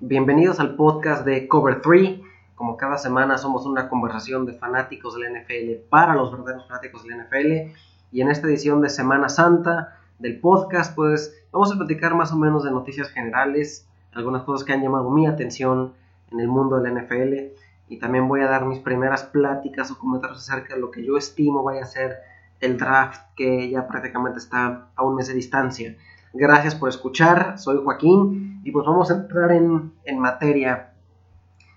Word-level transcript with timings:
Bienvenidos 0.00 0.60
al 0.60 0.76
podcast 0.76 1.24
de 1.24 1.48
Cover 1.48 1.82
3. 1.82 2.20
Como 2.54 2.76
cada 2.76 2.98
semana 2.98 3.36
somos 3.36 3.66
una 3.66 3.88
conversación 3.88 4.46
de 4.46 4.52
fanáticos 4.52 5.16
del 5.16 5.32
NFL 5.32 5.88
para 5.90 6.14
los 6.14 6.30
verdaderos 6.30 6.68
fanáticos 6.68 7.02
del 7.02 7.18
NFL. 7.18 7.76
Y 8.12 8.20
en 8.20 8.30
esta 8.30 8.46
edición 8.46 8.80
de 8.80 8.90
Semana 8.90 9.28
Santa 9.28 9.98
del 10.20 10.38
podcast, 10.38 10.94
pues 10.94 11.34
vamos 11.50 11.72
a 11.72 11.76
platicar 11.76 12.14
más 12.14 12.30
o 12.30 12.36
menos 12.36 12.62
de 12.62 12.70
noticias 12.70 13.08
generales, 13.08 13.88
algunas 14.12 14.44
cosas 14.44 14.64
que 14.64 14.72
han 14.72 14.82
llamado 14.82 15.10
mi 15.10 15.26
atención 15.26 15.94
en 16.30 16.38
el 16.38 16.46
mundo 16.46 16.78
del 16.78 16.94
NFL. 16.94 17.58
Y 17.88 17.98
también 17.98 18.28
voy 18.28 18.42
a 18.42 18.46
dar 18.46 18.66
mis 18.66 18.78
primeras 18.78 19.24
pláticas 19.24 19.90
o 19.90 19.98
comentarios 19.98 20.48
acerca 20.48 20.76
de 20.76 20.80
lo 20.80 20.92
que 20.92 21.04
yo 21.04 21.16
estimo 21.16 21.64
vaya 21.64 21.82
a 21.82 21.86
ser 21.86 22.18
el 22.60 22.78
draft 22.78 23.20
que 23.34 23.68
ya 23.68 23.88
prácticamente 23.88 24.38
está 24.38 24.90
a 24.94 25.02
un 25.02 25.16
mes 25.16 25.26
de 25.26 25.34
distancia. 25.34 25.96
Gracias 26.34 26.74
por 26.74 26.90
escuchar, 26.90 27.58
soy 27.58 27.80
Joaquín 27.82 28.60
y 28.62 28.70
pues 28.70 28.84
vamos 28.86 29.10
a 29.10 29.14
entrar 29.14 29.50
en, 29.52 29.92
materia 30.18 30.92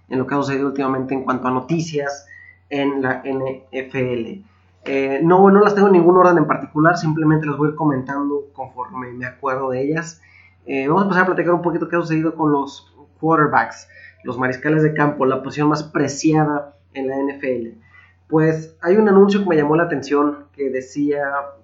en 0.10 0.20
lo 0.20 0.28
que 0.28 0.36
ha 0.36 0.38
sucedido 0.38 0.68
últimamente 0.68 1.14
en 1.14 1.24
cuanto 1.24 1.48
a 1.48 1.52
noticias 1.52 2.28
en 2.70 3.02
la 3.02 3.24
NFL. 3.24 4.44
Eh, 4.84 5.22
no, 5.24 5.50
no 5.50 5.62
las 5.62 5.74
tengo 5.74 5.88
en 5.88 5.94
ningún 5.94 6.18
orden 6.18 6.38
en 6.38 6.48
particular, 6.48 6.98
simplemente 6.98 7.46
las 7.46 7.58
voy 7.58 7.76
comentando 7.76 8.48
conforme 8.52 9.14
me 9.14 9.26
acuerdo 9.26 9.70
de 9.70 9.84
ellas. 9.84 10.22
Eh, 10.66 10.88
vamos 10.88 11.04
a 11.04 11.06
empezar 11.06 11.24
a 11.24 11.28
platicar 11.28 11.54
un 11.54 11.62
poquito 11.62 11.88
qué 11.88 11.96
ha 11.96 12.02
sucedido 12.02 12.36
con 12.36 12.52
los 12.52 12.94
quarterbacks, 13.22 13.88
los 14.24 14.38
mariscales 14.38 14.84
de 14.84 14.94
campo, 14.94 15.26
la 15.26 15.42
posición 15.42 15.70
más 15.70 15.84
preciada 15.84 16.76
en 16.94 17.08
la 17.08 17.16
NFL. 17.16 17.80
Pues 18.28 18.76
hay 18.82 18.98
un 18.98 19.08
anuncio 19.08 19.44
que 19.44 19.50
me 19.50 19.56
llamó 19.56 19.78
la 19.78 19.84
atención 19.84 20.46
que 20.54 20.70
decía 20.70 21.24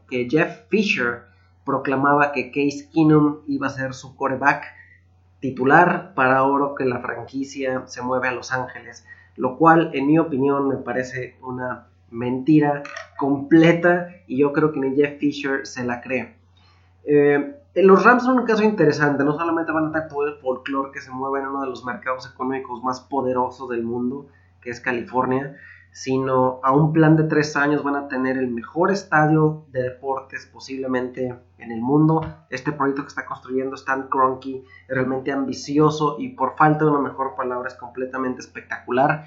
que 0.09 0.27
Jeff 0.29 0.67
Fisher 0.69 1.27
proclamaba 1.67 2.31
que 2.31 2.49
Case 2.49 2.89
Keenum 2.91 3.41
iba 3.45 3.67
a 3.67 3.69
ser 3.69 3.93
su 3.93 4.15
coreback 4.15 4.63
titular 5.41 6.13
para 6.15 6.37
ahora 6.37 6.73
que 6.77 6.85
la 6.85 6.99
franquicia 6.99 7.83
se 7.85 8.01
mueve 8.01 8.29
a 8.29 8.31
Los 8.31 8.53
Ángeles, 8.53 9.05
lo 9.35 9.57
cual 9.57 9.91
en 9.93 10.07
mi 10.07 10.17
opinión 10.17 10.69
me 10.69 10.77
parece 10.77 11.35
una 11.41 11.87
mentira 12.09 12.83
completa 13.17 14.07
y 14.27 14.37
yo 14.37 14.53
creo 14.53 14.71
que 14.71 14.79
ni 14.79 14.95
Jeff 14.95 15.19
Fisher 15.19 15.67
se 15.67 15.83
la 15.83 15.99
cree. 15.99 16.37
Eh, 17.03 17.53
los 17.75 18.03
Rams 18.03 18.23
son 18.23 18.39
un 18.39 18.45
caso 18.45 18.63
interesante, 18.63 19.23
no 19.23 19.37
solamente 19.37 19.71
van 19.71 19.83
a 19.83 19.87
estar 19.87 20.07
todo 20.07 20.25
el 20.25 20.35
folclore 20.35 20.91
que 20.91 21.01
se 21.01 21.11
mueve 21.11 21.41
en 21.41 21.47
uno 21.47 21.61
de 21.61 21.67
los 21.67 21.85
mercados 21.85 22.31
económicos 22.33 22.81
más 22.81 23.01
poderosos 23.01 23.69
del 23.69 23.83
mundo, 23.83 24.27
que 24.61 24.71
es 24.71 24.79
California, 24.79 25.55
sino 25.97 26.59
a 26.61 26.71
un 26.73 26.93
plan 26.93 27.15
de 27.15 27.23
tres 27.23 27.55
años 27.55 27.81
van 27.81 27.95
a 27.95 28.07
tener 28.07 28.37
el 28.37 28.49
mejor 28.51 28.91
estadio 28.91 29.65
de 29.71 29.81
deportes 29.81 30.45
posiblemente 30.45 31.35
en 31.57 31.71
el 31.71 31.81
mundo. 31.81 32.21
Este 32.51 32.71
proyecto 32.71 33.01
que 33.01 33.07
está 33.07 33.25
construyendo 33.25 33.73
Stan 33.73 34.07
Kroenke 34.07 34.63
es 34.87 34.95
realmente 34.95 35.31
ambicioso 35.31 36.17
y 36.19 36.35
por 36.35 36.55
falta 36.55 36.85
de 36.85 36.91
una 36.91 36.99
mejor 36.99 37.35
palabra 37.35 37.67
es 37.67 37.73
completamente 37.73 38.41
espectacular. 38.41 39.25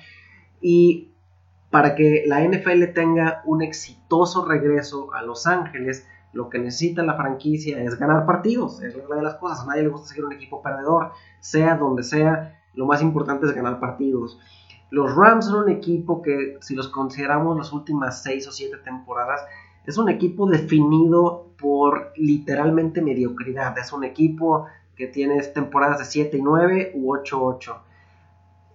Y 0.61 1.11
para 1.71 1.97
que 1.97 2.23
la 2.29 2.41
NFL 2.41 2.85
tenga 2.95 3.43
un 3.47 3.63
exitoso 3.63 4.45
regreso 4.45 5.13
a 5.13 5.23
Los 5.23 5.49
Ángeles, 5.49 6.07
lo 6.33 6.51
que 6.51 6.61
necesita 6.61 7.03
la 7.03 7.17
franquicia 7.17 7.83
es 7.83 7.99
ganar 7.99 8.27
partidos, 8.27 8.81
es 8.81 8.95
una 8.95 9.17
de 9.17 9.23
las 9.23 9.35
cosas. 9.39 9.63
A 9.63 9.67
nadie 9.67 9.83
le 9.83 9.89
gusta 9.89 10.07
seguir 10.07 10.25
un 10.25 10.35
equipo 10.35 10.63
perdedor, 10.63 11.11
sea 11.41 11.75
donde 11.75 12.05
sea, 12.05 12.61
lo 12.75 12.87
más 12.87 13.03
importante 13.03 13.47
es 13.47 13.53
ganar 13.57 13.81
partidos. 13.81 14.39
Los 14.91 15.15
Rams 15.15 15.47
son 15.47 15.65
un 15.65 15.71
equipo 15.71 16.21
que, 16.21 16.59
si 16.61 16.75
los 16.75 16.89
consideramos 16.89 17.57
las 17.57 17.73
últimas 17.73 18.23
6 18.23 18.49
o 18.49 18.53
7 18.53 18.79
temporadas, 18.85 19.41
es 19.87 19.97
un 19.99 20.09
equipo 20.09 20.47
definido 20.47 21.47
por 21.59 22.13
literalmente 22.17 23.01
mediocridad. 23.01 23.77
Es 23.79 23.93
un 23.93 24.05
equipo 24.05 24.67
que 24.97 25.07
tiene 25.07 25.41
temporadas 25.43 25.99
de 25.99 26.05
7 26.05 26.37
y 26.37 26.43
9 26.43 26.93
u 26.95 27.15
8-8. 27.15 27.77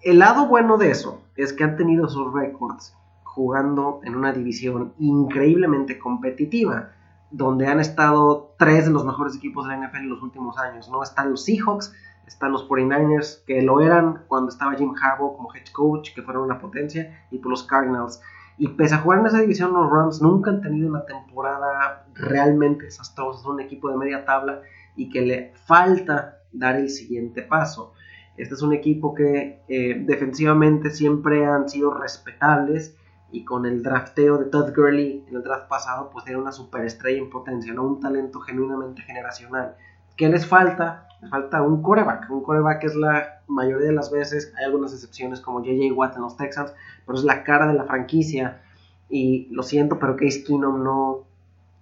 El 0.01 0.19
lado 0.19 0.47
bueno 0.47 0.77
de 0.77 0.91
eso 0.91 1.21
es 1.35 1.51
que 1.51 1.63
han 1.63 1.77
tenido 1.77 2.07
sus 2.07 2.31
récords 2.33 2.95
jugando 3.23 3.99
en 4.03 4.15
una 4.15 4.31
división 4.31 4.93
increíblemente 4.97 5.99
competitiva, 5.99 6.91
donde 7.31 7.67
han 7.67 7.79
estado 7.79 8.53
tres 8.57 8.85
de 8.85 8.91
los 8.91 9.03
mejores 9.03 9.35
equipos 9.35 9.67
de 9.67 9.75
la 9.75 9.87
NFL 9.87 9.97
en 9.97 10.09
los 10.09 10.21
últimos 10.21 10.57
años. 10.57 10.89
No 10.89 11.03
están 11.03 11.31
los 11.31 11.43
Seahawks, 11.43 11.93
están 12.27 12.51
los 12.51 12.67
49ers, 12.67 13.43
que 13.45 13.61
lo 13.61 13.81
eran 13.81 14.23
cuando 14.27 14.49
estaba 14.49 14.75
Jim 14.75 14.93
Harbaugh 15.01 15.35
como 15.35 15.53
head 15.53 15.67
coach, 15.71 16.13
que 16.13 16.21
fueron 16.21 16.43
una 16.43 16.59
potencia, 16.59 17.25
y 17.31 17.39
por 17.39 17.51
los 17.51 17.63
Cardinals. 17.63 18.21
Y 18.57 18.69
pese 18.69 18.95
a 18.95 18.99
jugar 18.99 19.19
en 19.19 19.25
esa 19.25 19.41
división, 19.41 19.73
los 19.73 19.91
Rams 19.91 20.21
nunca 20.21 20.49
han 20.49 20.61
tenido 20.61 20.87
una 20.87 21.05
temporada 21.05 22.07
realmente 22.13 22.85
desastrosa. 22.85 23.41
Son 23.41 23.55
un 23.55 23.61
equipo 23.61 23.89
de 23.89 23.97
media 23.97 24.23
tabla 24.23 24.61
y 24.95 25.09
que 25.09 25.21
le 25.21 25.53
falta 25.65 26.39
dar 26.53 26.77
el 26.77 26.89
siguiente 26.89 27.41
paso. 27.41 27.93
Este 28.37 28.53
es 28.53 28.61
un 28.61 28.73
equipo 28.73 29.13
que 29.13 29.61
eh, 29.67 30.03
defensivamente 30.05 30.89
siempre 30.91 31.45
han 31.45 31.69
sido 31.69 31.93
respetables 31.93 32.97
y 33.31 33.43
con 33.43 33.65
el 33.65 33.83
drafteo 33.83 34.37
de 34.37 34.45
Todd 34.45 34.73
Gurley 34.75 35.25
en 35.27 35.35
el 35.35 35.43
draft 35.43 35.67
pasado, 35.67 36.09
pues 36.09 36.25
tiene 36.25 36.39
una 36.39 36.51
superestrella 36.51 37.19
en 37.19 37.29
potencia, 37.29 37.79
un 37.79 37.99
talento 37.99 38.39
genuinamente 38.39 39.01
generacional. 39.01 39.75
¿Qué 40.15 40.29
les 40.29 40.45
falta? 40.45 41.07
Les 41.21 41.29
falta 41.29 41.61
un 41.61 41.81
coreback. 41.81 42.29
Un 42.29 42.43
coreback 42.43 42.83
es 42.83 42.95
la 42.95 43.41
mayoría 43.47 43.87
de 43.87 43.93
las 43.93 44.11
veces, 44.11 44.53
hay 44.57 44.65
algunas 44.65 44.93
excepciones 44.93 45.41
como 45.41 45.63
JJ 45.63 45.91
Watt 45.91 46.15
en 46.15 46.23
los 46.23 46.37
Texans, 46.37 46.73
pero 47.05 47.17
es 47.17 47.23
la 47.23 47.43
cara 47.43 47.67
de 47.67 47.73
la 47.73 47.83
franquicia. 47.83 48.61
Y 49.09 49.47
lo 49.51 49.63
siento, 49.63 49.99
pero 49.99 50.15
Case 50.15 50.43
Keenum 50.43 50.83
no, 50.83 51.25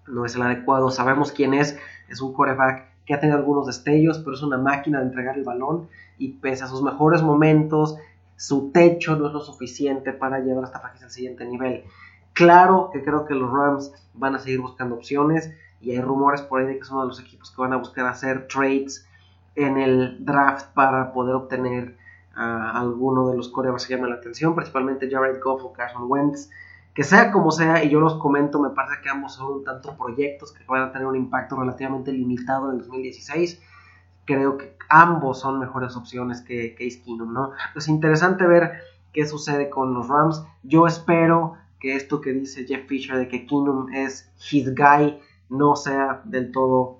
no 0.08 0.26
es 0.26 0.36
el 0.36 0.42
adecuado. 0.42 0.90
Sabemos 0.92 1.32
quién 1.32 1.54
es. 1.54 1.78
Es 2.10 2.22
un 2.22 2.34
coreback 2.34 2.88
que 3.06 3.14
ha 3.14 3.20
tenido 3.20 3.38
algunos 3.38 3.68
destellos, 3.68 4.20
pero 4.20 4.36
es 4.36 4.44
una 4.44 4.58
máquina 4.58 5.00
de 5.00 5.06
entregar 5.06 5.38
el 5.38 5.44
balón. 5.44 5.88
Y 6.18 6.34
pese 6.34 6.64
a 6.64 6.68
sus 6.68 6.82
mejores 6.82 7.22
momentos, 7.22 7.98
su 8.36 8.72
techo 8.72 9.16
no 9.16 9.28
es 9.28 9.34
lo 9.34 9.42
suficiente 9.42 10.12
para 10.12 10.40
llevar 10.40 10.64
a 10.64 10.68
esta 10.68 10.80
franquicia 10.80 11.08
al 11.08 11.12
siguiente 11.12 11.46
nivel. 11.46 11.84
Claro 12.34 12.90
que 12.92 13.04
creo 13.04 13.26
que 13.26 13.36
los 13.36 13.52
Rams 13.52 13.94
van 14.16 14.36
a 14.36 14.40
seguir 14.40 14.60
buscando 14.60 14.96
opciones 14.96 15.54
y 15.84 15.92
hay 15.92 16.02
rumores 16.02 16.42
por 16.42 16.62
ahí 16.62 16.68
de 16.68 16.76
que 16.76 16.82
es 16.82 16.90
uno 16.90 17.02
de 17.02 17.08
los 17.08 17.20
equipos 17.20 17.52
que 17.52 17.62
van 17.62 17.74
a 17.74 17.78
buscar 17.78 18.06
hacer 18.08 18.48
trades 18.48 19.06
en 19.56 19.78
el 19.78 20.24
draft 20.24 20.74
para 20.74 21.12
poder 21.12 21.36
obtener 21.36 21.98
a 22.34 22.80
alguno 22.80 23.30
de 23.30 23.38
los 23.38 23.50
corebacks 23.50 23.86
que 23.86 23.96
llaman 23.96 24.10
la 24.10 24.16
atención, 24.16 24.56
principalmente 24.56 25.10
Jared 25.12 25.40
Goff 25.44 25.64
o 25.66 25.74
Carson 25.74 26.06
Wentz. 26.08 26.50
Que 26.96 27.04
sea 27.04 27.32
como 27.32 27.52
sea, 27.52 27.84
y 27.84 27.90
yo 27.90 28.00
los 28.00 28.16
comento, 28.16 28.62
me 28.62 28.70
parece 28.70 29.02
que 29.02 29.10
ambos 29.10 29.34
son 29.34 29.52
un 29.52 29.64
tanto 29.64 29.98
proyectos 29.98 30.52
que 30.52 30.64
van 30.66 30.84
a 30.84 30.92
tener 30.92 31.08
un 31.08 31.16
impacto 31.16 31.56
relativamente 31.56 32.12
limitado 32.12 32.70
en 32.70 32.78
el 32.78 32.82
2016. 32.84 33.62
Creo 34.26 34.58
que 34.58 34.78
ambos 34.90 35.40
son 35.40 35.60
mejores 35.60 35.96
opciones 35.96 36.42
que 36.42 36.76
Case 36.76 37.02
Keenum, 37.04 37.34
¿no? 37.34 37.52
Es 37.76 37.88
interesante 37.88 38.46
ver 38.46 38.74
qué 39.12 39.26
sucede 39.26 39.70
con 39.70 39.94
los 39.94 40.08
Rams. 40.08 40.46
Yo 40.62 40.86
espero 40.86 41.56
que 41.80 41.96
esto 41.96 42.22
que 42.22 42.32
dice 42.32 42.66
Jeff 42.66 42.88
Fisher 42.88 43.18
de 43.18 43.28
que 43.28 43.48
Keenum 43.48 43.92
es 43.92 44.32
his 44.52 44.74
guy 44.76 45.20
no 45.54 45.76
sea 45.76 46.22
del 46.26 46.52
todo, 46.52 46.98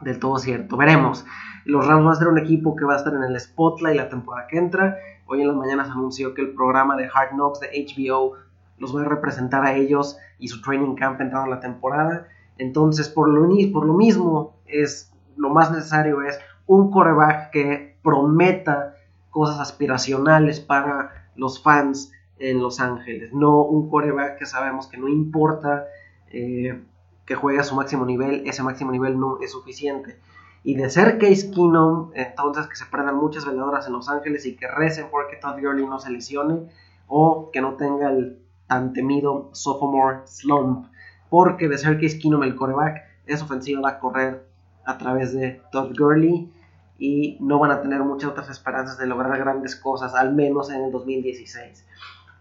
del 0.00 0.18
todo 0.18 0.38
cierto. 0.38 0.76
Veremos. 0.76 1.24
Los 1.64 1.86
Rams 1.86 2.04
van 2.04 2.12
a 2.12 2.16
ser 2.16 2.28
un 2.28 2.38
equipo 2.38 2.76
que 2.76 2.84
va 2.84 2.94
a 2.94 2.96
estar 2.96 3.14
en 3.14 3.22
el 3.22 3.40
spotlight 3.40 3.96
la 3.96 4.08
temporada 4.08 4.46
que 4.48 4.58
entra. 4.58 4.98
Hoy 5.26 5.40
en 5.40 5.48
las 5.48 5.56
mañanas 5.56 5.88
anunció 5.90 6.34
que 6.34 6.42
el 6.42 6.54
programa 6.54 6.96
de 6.96 7.04
Hard 7.06 7.30
Knocks 7.30 7.60
de 7.60 7.68
HBO 7.68 8.34
los 8.78 8.94
va 8.94 9.02
a 9.02 9.04
representar 9.04 9.64
a 9.64 9.74
ellos 9.74 10.18
y 10.38 10.48
su 10.48 10.60
training 10.60 10.96
camp 10.96 11.20
entrando 11.20 11.48
la 11.48 11.60
temporada. 11.60 12.26
Entonces, 12.58 13.08
por 13.08 13.28
lo, 13.28 13.48
por 13.72 13.86
lo 13.86 13.94
mismo, 13.94 14.56
es 14.66 15.12
lo 15.36 15.50
más 15.50 15.70
necesario 15.70 16.22
es 16.22 16.38
un 16.66 16.90
coreback 16.90 17.50
que 17.50 17.96
prometa 18.02 18.96
cosas 19.30 19.60
aspiracionales 19.60 20.60
para 20.60 21.30
los 21.36 21.62
fans 21.62 22.12
en 22.38 22.60
Los 22.60 22.80
Ángeles. 22.80 23.32
No 23.32 23.62
un 23.62 23.88
coreback 23.88 24.38
que 24.38 24.46
sabemos 24.46 24.86
que 24.86 24.96
no 24.96 25.08
importa 25.08 25.86
eh, 26.30 26.82
que 27.26 27.34
juegue 27.34 27.60
a 27.60 27.64
su 27.64 27.74
máximo 27.74 28.04
nivel, 28.04 28.42
ese 28.46 28.62
máximo 28.62 28.92
nivel 28.92 29.18
no 29.18 29.38
es 29.40 29.52
suficiente. 29.52 30.18
Y 30.62 30.76
de 30.76 30.88
ser 30.88 31.18
Case 31.18 31.50
Keenum, 31.50 32.10
entonces 32.14 32.66
que 32.66 32.76
se 32.76 32.86
prendan 32.86 33.16
muchas 33.16 33.46
veladoras 33.46 33.86
en 33.86 33.92
Los 33.92 34.08
Ángeles 34.08 34.46
y 34.46 34.56
que 34.56 34.66
recen 34.66 35.08
porque 35.10 35.36
Todd 35.36 35.60
Gurley 35.60 35.86
no 35.86 35.98
se 35.98 36.10
lesione 36.10 36.70
o 37.06 37.50
que 37.52 37.60
no 37.60 37.74
tenga 37.74 38.10
el 38.10 38.38
tan 38.66 38.92
temido 38.92 39.50
sophomore 39.52 40.20
slump. 40.24 40.86
Porque 41.28 41.68
de 41.68 41.78
ser 41.78 42.00
Case 42.00 42.18
Keenum 42.18 42.42
el 42.44 42.56
coreback, 42.56 43.02
es 43.26 43.42
ofensivo 43.42 43.82
va 43.82 43.90
a 43.90 43.98
correr 43.98 44.46
a 44.84 44.98
través 44.98 45.32
de 45.32 45.60
Todd 45.72 45.92
Gurley 45.98 46.50
y 46.98 47.36
no 47.40 47.58
van 47.58 47.70
a 47.70 47.80
tener 47.82 48.00
muchas 48.00 48.30
otras 48.30 48.48
esperanzas 48.50 48.98
de 48.98 49.06
lograr 49.06 49.36
grandes 49.38 49.76
cosas, 49.76 50.14
al 50.14 50.34
menos 50.34 50.70
en 50.70 50.84
el 50.84 50.92
2016. 50.92 51.86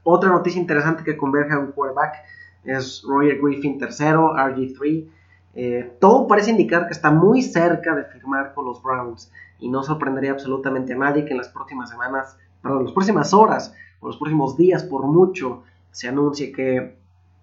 Otra 0.04 0.30
noticia 0.30 0.62
interesante 0.62 1.04
que 1.04 1.18
converge 1.18 1.54
a 1.54 1.60
un 1.60 1.72
quarterback 1.72 2.16
es 2.64 3.04
Roger 3.08 3.40
Griffin 3.42 3.78
tercero, 3.78 4.34
RG3. 4.34 5.08
Eh, 5.56 5.98
todo 6.00 6.28
parece 6.28 6.52
indicar 6.52 6.88
que 6.88 6.94
está 6.94 7.12
muy 7.12 7.42
cerca 7.42 7.96
de 7.96 8.06
firmar 8.06 8.54
con 8.54 8.66
los 8.66 8.82
Browns 8.82 9.32
y 9.60 9.70
no 9.70 9.84
sorprendería 9.84 10.32
absolutamente 10.32 10.94
a 10.94 10.98
nadie 10.98 11.26
que 11.26 11.32
en 11.32 11.38
las 11.38 11.50
próximas 11.50 11.90
semanas, 11.90 12.38
perdón, 12.62 12.80
en 12.80 12.86
las 12.86 12.94
próximas 12.94 13.34
horas 13.34 13.76
o 14.00 14.08
los 14.08 14.18
próximos 14.18 14.58
días 14.58 14.84
por 14.84 15.06
mucho 15.06 15.64
se 15.92 16.08
anuncie 16.08 16.52
que 16.52 16.98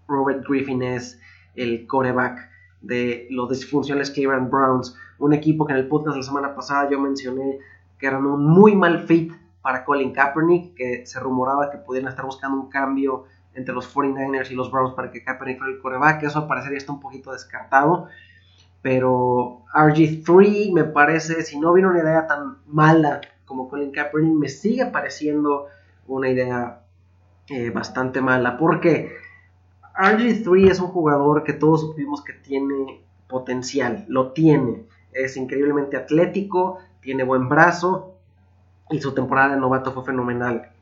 Robert 0.08 0.44
Griffin 0.46 0.82
es 0.82 1.20
el 1.54 1.86
coreback 1.86 2.50
de 2.80 3.28
los 3.30 3.48
disfuncionales 3.50 4.10
Cleveland 4.10 4.50
Browns, 4.50 4.96
un 5.18 5.32
equipo 5.32 5.66
que 5.66 5.72
en 5.72 5.78
el 5.78 5.88
podcast 5.88 6.16
la 6.16 6.22
semana 6.22 6.54
pasada 6.54 6.90
yo 6.90 6.98
mencioné 6.98 7.58
que 7.98 8.06
eran 8.06 8.26
un 8.26 8.44
muy 8.44 8.74
mal 8.74 9.06
fit 9.06 9.32
para 9.62 9.84
Colin 9.84 10.12
Kaepernick, 10.12 10.74
que 10.74 11.06
se 11.06 11.20
rumoraba 11.20 11.70
que 11.70 11.78
pudieran 11.78 12.08
estar 12.08 12.24
buscando 12.24 12.58
un 12.58 12.70
cambio 12.70 13.26
entre 13.54 13.74
los 13.74 13.94
49ers 13.94 14.50
y 14.50 14.54
los 14.54 14.70
Browns 14.70 14.94
para 14.94 15.10
que 15.10 15.24
Kaepernick 15.24 15.58
fuera 15.58 15.72
el 15.72 15.80
coreback, 15.80 16.22
eso 16.22 16.46
parecería 16.46 16.78
está 16.78 16.92
un 16.92 17.00
poquito 17.00 17.32
descartado, 17.32 18.08
pero 18.82 19.64
RG3 19.74 20.72
me 20.72 20.84
parece, 20.84 21.42
si 21.42 21.58
no 21.58 21.72
viene 21.72 21.88
una 21.88 22.00
idea 22.00 22.26
tan 22.26 22.58
mala 22.66 23.20
como 23.44 23.68
Colin 23.68 23.90
Kaepernick, 23.90 24.34
me 24.34 24.48
sigue 24.48 24.86
pareciendo 24.86 25.66
una 26.06 26.28
idea 26.28 26.82
eh, 27.48 27.70
bastante 27.70 28.20
mala, 28.20 28.56
porque 28.56 29.12
RG3 29.96 30.70
es 30.70 30.80
un 30.80 30.88
jugador 30.88 31.44
que 31.44 31.52
todos 31.52 31.80
supimos 31.80 32.22
que 32.22 32.32
tiene 32.32 33.04
potencial, 33.28 34.04
lo 34.08 34.32
tiene, 34.32 34.86
es 35.12 35.36
increíblemente 35.36 35.96
atlético, 35.96 36.78
tiene 37.00 37.24
buen 37.24 37.48
brazo 37.48 38.14
y 38.90 39.00
su 39.00 39.14
temporada 39.14 39.54
de 39.54 39.60
novato 39.60 39.92
fue 39.92 40.04
fenomenal. 40.04 40.72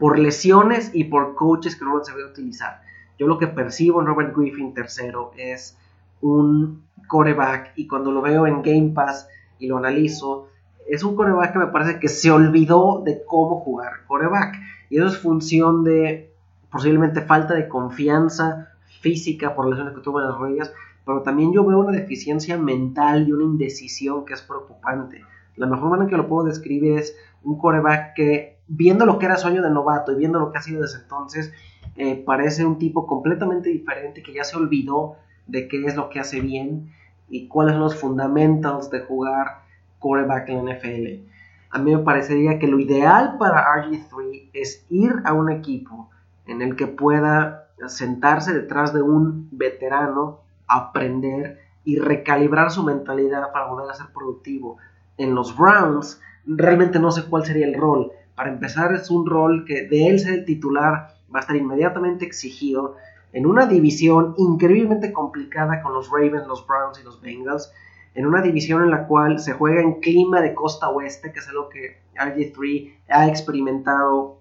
Por 0.00 0.18
lesiones 0.18 0.90
y 0.92 1.04
por 1.04 1.36
coaches 1.36 1.76
que 1.76 1.84
no 1.84 1.96
lo 1.96 2.04
sabía 2.04 2.26
utilizar. 2.26 2.80
Yo 3.16 3.28
lo 3.28 3.38
que 3.38 3.46
percibo 3.46 4.00
en 4.00 4.08
Robert 4.08 4.36
Griffin 4.36 4.74
tercero 4.74 5.30
es 5.36 5.76
un 6.20 6.82
coreback 7.06 7.72
y 7.76 7.86
cuando 7.86 8.10
lo 8.10 8.20
veo 8.22 8.46
en 8.48 8.62
Game 8.62 8.90
Pass 8.94 9.28
y 9.60 9.68
lo 9.68 9.76
analizo, 9.76 10.48
es 10.88 11.04
un 11.04 11.14
coreback 11.14 11.52
que 11.52 11.58
me 11.60 11.66
parece 11.68 12.00
que 12.00 12.08
se 12.08 12.32
olvidó 12.32 13.02
de 13.04 13.22
cómo 13.24 13.60
jugar 13.60 14.04
coreback. 14.08 14.56
Y 14.88 14.96
eso 14.96 15.06
es 15.06 15.18
función 15.18 15.84
de 15.84 16.32
posiblemente 16.70 17.20
falta 17.20 17.54
de 17.54 17.68
confianza 17.68 18.72
física 19.00 19.54
por 19.54 19.68
lesiones 19.68 19.94
que 19.94 20.00
tuvo 20.00 20.20
en 20.20 20.26
las 20.26 20.36
rodillas, 20.36 20.72
pero 21.04 21.22
también 21.22 21.52
yo 21.52 21.64
veo 21.64 21.78
una 21.78 21.92
deficiencia 21.92 22.56
mental 22.56 23.28
y 23.28 23.32
una 23.32 23.44
indecisión 23.44 24.24
que 24.24 24.34
es 24.34 24.42
preocupante. 24.42 25.24
La 25.56 25.66
mejor 25.66 25.90
manera 25.90 26.08
que 26.08 26.16
lo 26.16 26.28
puedo 26.28 26.46
describir 26.46 26.98
es 26.98 27.16
un 27.42 27.58
coreback 27.58 28.14
que, 28.14 28.59
viendo 28.70 29.04
lo 29.04 29.18
que 29.18 29.26
era 29.26 29.36
sueño 29.36 29.62
de 29.62 29.70
novato 29.70 30.12
y 30.12 30.16
viendo 30.16 30.38
lo 30.38 30.52
que 30.52 30.58
ha 30.58 30.62
sido 30.62 30.82
desde 30.82 31.02
entonces, 31.02 31.52
eh, 31.96 32.22
parece 32.24 32.64
un 32.64 32.78
tipo 32.78 33.06
completamente 33.06 33.68
diferente 33.68 34.22
que 34.22 34.32
ya 34.32 34.44
se 34.44 34.56
olvidó 34.56 35.16
de 35.48 35.66
qué 35.66 35.84
es 35.84 35.96
lo 35.96 36.08
que 36.08 36.20
hace 36.20 36.40
bien 36.40 36.92
y 37.28 37.48
cuáles 37.48 37.74
son 37.74 37.82
los 37.82 37.96
fundamentals 37.96 38.88
de 38.90 39.00
jugar 39.00 39.62
quarterback 39.98 40.48
en 40.50 40.64
la 40.64 40.74
NFL. 40.74 41.28
A 41.70 41.78
mí 41.78 41.94
me 41.94 42.02
parecería 42.02 42.58
que 42.58 42.68
lo 42.68 42.78
ideal 42.78 43.36
para 43.38 43.64
RG3 43.74 44.50
es 44.52 44.86
ir 44.88 45.14
a 45.24 45.32
un 45.32 45.50
equipo 45.50 46.08
en 46.46 46.62
el 46.62 46.76
que 46.76 46.86
pueda 46.86 47.68
sentarse 47.86 48.52
detrás 48.52 48.94
de 48.94 49.02
un 49.02 49.48
veterano, 49.50 50.40
aprender 50.68 51.58
y 51.84 51.98
recalibrar 51.98 52.70
su 52.70 52.84
mentalidad 52.84 53.52
para 53.52 53.66
volver 53.66 53.90
a 53.90 53.94
ser 53.94 54.06
productivo. 54.12 54.78
En 55.16 55.34
los 55.34 55.56
Browns 55.56 56.20
realmente 56.46 56.98
no 57.00 57.10
sé 57.10 57.24
cuál 57.24 57.44
sería 57.44 57.66
el 57.66 57.74
rol. 57.74 58.12
Para 58.40 58.52
empezar 58.52 58.94
es 58.94 59.10
un 59.10 59.26
rol 59.26 59.66
que 59.66 59.86
de 59.86 60.06
él 60.06 60.18
ser 60.18 60.32
el 60.32 60.44
titular 60.46 61.14
va 61.28 61.38
a 61.38 61.40
estar 61.40 61.54
inmediatamente 61.56 62.24
exigido 62.24 62.96
en 63.34 63.44
una 63.44 63.66
división 63.66 64.32
increíblemente 64.38 65.12
complicada 65.12 65.82
con 65.82 65.92
los 65.92 66.10
Ravens, 66.10 66.46
los 66.46 66.66
Browns 66.66 66.98
y 66.98 67.04
los 67.04 67.20
Bengals, 67.20 67.70
en 68.14 68.24
una 68.24 68.40
división 68.40 68.82
en 68.82 68.92
la 68.92 69.06
cual 69.06 69.40
se 69.40 69.52
juega 69.52 69.82
en 69.82 70.00
clima 70.00 70.40
de 70.40 70.54
costa 70.54 70.88
oeste, 70.88 71.34
que 71.34 71.40
es 71.40 71.48
algo 71.50 71.68
que 71.68 72.00
RG3 72.14 72.94
ha 73.10 73.28
experimentado 73.28 74.38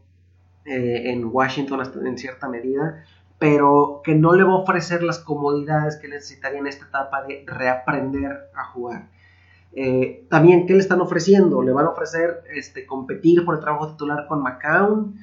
eh, 0.64 1.12
en 1.12 1.26
Washington 1.26 1.82
en 2.08 2.18
cierta 2.18 2.48
medida, 2.48 3.04
pero 3.38 4.00
que 4.02 4.16
no 4.16 4.32
le 4.32 4.46
va 4.46 4.54
a 4.54 4.60
ofrecer 4.60 5.04
las 5.04 5.20
comodidades 5.20 5.98
que 5.98 6.08
necesitaría 6.08 6.60
en 6.60 6.68
esta 6.68 6.86
etapa 6.86 7.24
de 7.24 7.44
reaprender 7.46 8.50
a 8.56 8.64
jugar. 8.64 9.10
Eh, 9.74 10.26
también, 10.30 10.66
¿qué 10.66 10.74
le 10.74 10.80
están 10.80 11.02
ofreciendo? 11.02 11.62
¿Le 11.62 11.72
van 11.72 11.86
a 11.86 11.90
ofrecer 11.90 12.44
este, 12.54 12.86
competir 12.86 13.46
por 13.46 13.56
el 13.56 13.62
trabajo 13.62 13.90
titular 13.90 14.26
con 14.28 14.42
McCown? 14.42 15.16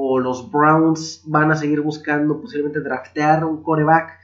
o 0.00 0.20
los 0.20 0.48
Browns 0.52 1.22
van 1.26 1.50
a 1.50 1.56
seguir 1.56 1.80
buscando 1.80 2.40
posiblemente 2.40 2.80
draftear 2.80 3.44
un 3.44 3.64
coreback 3.64 4.16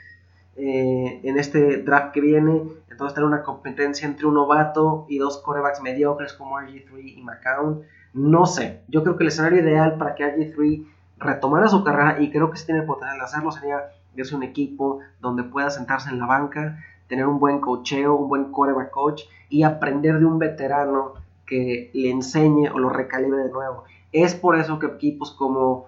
eh, 0.55 1.21
en 1.25 1.37
este 1.37 1.79
draft 1.83 2.13
que 2.13 2.21
viene. 2.21 2.63
Entonces 2.89 3.13
tener 3.13 3.27
una 3.27 3.43
competencia 3.43 4.07
entre 4.07 4.27
un 4.27 4.35
novato 4.35 5.05
y 5.09 5.19
dos 5.19 5.39
corebacks 5.39 5.83
mediocres 5.83 6.33
como 6.35 6.61
RG3 6.61 7.17
y 7.17 7.23
McCown. 7.25 7.83
No 8.13 8.47
sé, 8.47 8.83
yo 8.87 9.03
creo 9.03 9.17
que 9.17 9.25
el 9.25 9.29
escenario 9.29 9.63
ideal 9.63 9.99
para 9.99 10.15
que 10.15 10.25
RG3 10.25 10.87
retomara 11.19 11.67
su 11.67 11.83
carrera 11.83 12.23
y 12.23 12.31
creo 12.31 12.53
que 12.53 12.57
si 12.57 12.67
tiene 12.67 12.83
el 12.83 12.87
potencial 12.87 13.19
de 13.19 13.25
hacerlo 13.25 13.51
sería 13.51 13.83
es 14.15 14.31
un 14.31 14.45
equipo 14.45 15.01
donde 15.21 15.43
pueda 15.43 15.71
sentarse 15.71 16.09
en 16.09 16.21
la 16.21 16.27
banca, 16.27 16.79
tener 17.15 17.29
un 17.29 17.39
buen 17.39 17.61
cocheo, 17.61 18.17
un 18.17 18.29
buen 18.29 18.51
coreback 18.51 18.91
coach 18.91 19.23
y 19.49 19.63
aprender 19.63 20.19
de 20.19 20.25
un 20.25 20.41
veterano 20.41 21.15
que 21.47 21.91
le 21.95 22.11
enseñe 22.11 22.69
o 22.71 22.81
lo 22.81 22.89
recalibre 22.89 23.45
de 23.45 23.51
nuevo. 23.51 23.85
Es 24.11 24.35
por 24.35 24.59
eso 24.59 24.81
que 24.81 24.87
equipos 24.87 25.31
como 25.31 25.87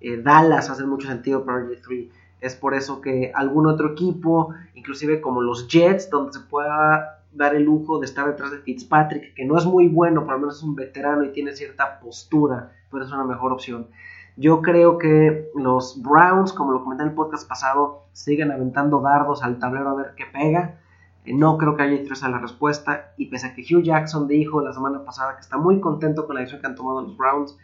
eh, 0.00 0.16
Dallas 0.16 0.70
hacen 0.70 0.88
mucho 0.88 1.08
sentido 1.08 1.44
para 1.44 1.58
RG3. 1.58 2.08
Es 2.40 2.56
por 2.56 2.72
eso 2.72 3.02
que 3.02 3.32
algún 3.34 3.66
otro 3.66 3.92
equipo, 3.92 4.54
inclusive 4.72 5.20
como 5.20 5.42
los 5.42 5.68
Jets, 5.68 6.08
donde 6.08 6.32
se 6.32 6.40
pueda 6.40 7.22
dar 7.32 7.54
el 7.54 7.64
lujo 7.64 7.98
de 7.98 8.06
estar 8.06 8.26
detrás 8.26 8.50
de 8.50 8.60
Fitzpatrick, 8.60 9.34
que 9.34 9.44
no 9.44 9.58
es 9.58 9.66
muy 9.66 9.88
bueno, 9.88 10.22
pero 10.22 10.36
al 10.36 10.40
menos 10.40 10.56
es 10.56 10.62
un 10.62 10.74
veterano 10.74 11.22
y 11.22 11.32
tiene 11.32 11.54
cierta 11.54 12.00
postura, 12.00 12.72
pero 12.90 13.04
es 13.04 13.12
una 13.12 13.24
mejor 13.24 13.52
opción. 13.52 13.88
Yo 14.36 14.62
creo 14.62 14.98
que 14.98 15.50
los 15.54 16.00
Browns, 16.02 16.52
como 16.52 16.72
lo 16.72 16.82
comenté 16.82 17.04
en 17.04 17.10
el 17.10 17.14
podcast 17.14 17.48
pasado, 17.48 18.04
siguen 18.12 18.50
aventando 18.50 19.00
dardos 19.00 19.42
al 19.42 19.58
tablero 19.58 19.90
a 19.90 19.94
ver 19.94 20.14
qué 20.16 20.24
pega. 20.26 20.78
Eh, 21.24 21.34
no 21.34 21.58
creo 21.58 21.76
que 21.76 21.82
haya 21.82 22.02
tres 22.04 22.22
a 22.22 22.28
la 22.28 22.38
respuesta. 22.38 23.12
Y 23.16 23.26
pese 23.26 23.48
a 23.48 23.54
que 23.54 23.62
Hugh 23.62 23.82
Jackson 23.82 24.26
dijo 24.26 24.60
la 24.62 24.72
semana 24.72 25.04
pasada 25.04 25.34
que 25.34 25.40
está 25.40 25.58
muy 25.58 25.80
contento 25.80 26.26
con 26.26 26.34
la 26.34 26.40
decisión 26.40 26.62
que 26.62 26.66
han 26.68 26.76
tomado 26.76 27.02
los 27.02 27.16
Browns, 27.16 27.58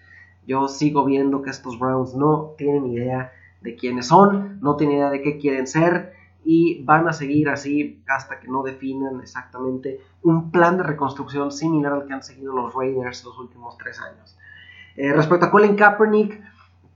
yo 0.47 0.69
sigo 0.69 1.05
viendo 1.05 1.43
que 1.43 1.50
estos 1.50 1.79
Browns 1.79 2.15
no 2.15 2.55
tienen 2.56 2.87
idea 2.87 3.32
de 3.61 3.76
quiénes 3.76 4.06
son, 4.06 4.59
no 4.61 4.76
tienen 4.76 4.97
idea 4.97 5.11
de 5.11 5.23
qué 5.23 5.38
quieren 5.38 5.67
ser 5.67 6.12
y 6.44 6.82
van 6.85 7.06
a 7.09 7.12
seguir 7.12 7.49
así 7.50 8.03
hasta 8.09 8.41
que 8.41 8.49
no 8.49 8.62
definan 8.62 9.21
exactamente 9.21 10.00
un 10.23 10.50
plan 10.50 10.79
de 10.79 10.85
reconstrucción 10.85 11.50
similar 11.53 11.93
al 11.93 12.06
que 12.06 12.14
han 12.14 12.23
seguido 12.23 12.55
los 12.55 12.75
Raiders 12.75 13.25
los 13.25 13.38
últimos 13.38 13.76
tres 13.76 14.00
años. 14.00 14.38
Eh, 14.97 15.12
respecto 15.12 15.47
a 15.47 15.50
Colin 15.50 15.76
Kaepernick, 15.76 16.41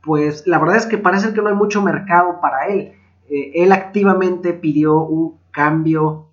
pues 0.02 0.46
la 0.46 0.58
verdad 0.58 0.76
es 0.76 0.86
que 0.86 0.98
parece 0.98 1.32
que 1.32 1.40
no 1.40 1.48
hay 1.48 1.54
mucho 1.54 1.82
mercado 1.82 2.40
para 2.40 2.66
él. 2.66 2.92
Eh, 3.28 3.52
él 3.54 3.72
activamente 3.72 4.52
pidió 4.52 5.00
un 5.02 5.38
cambio 5.50 6.26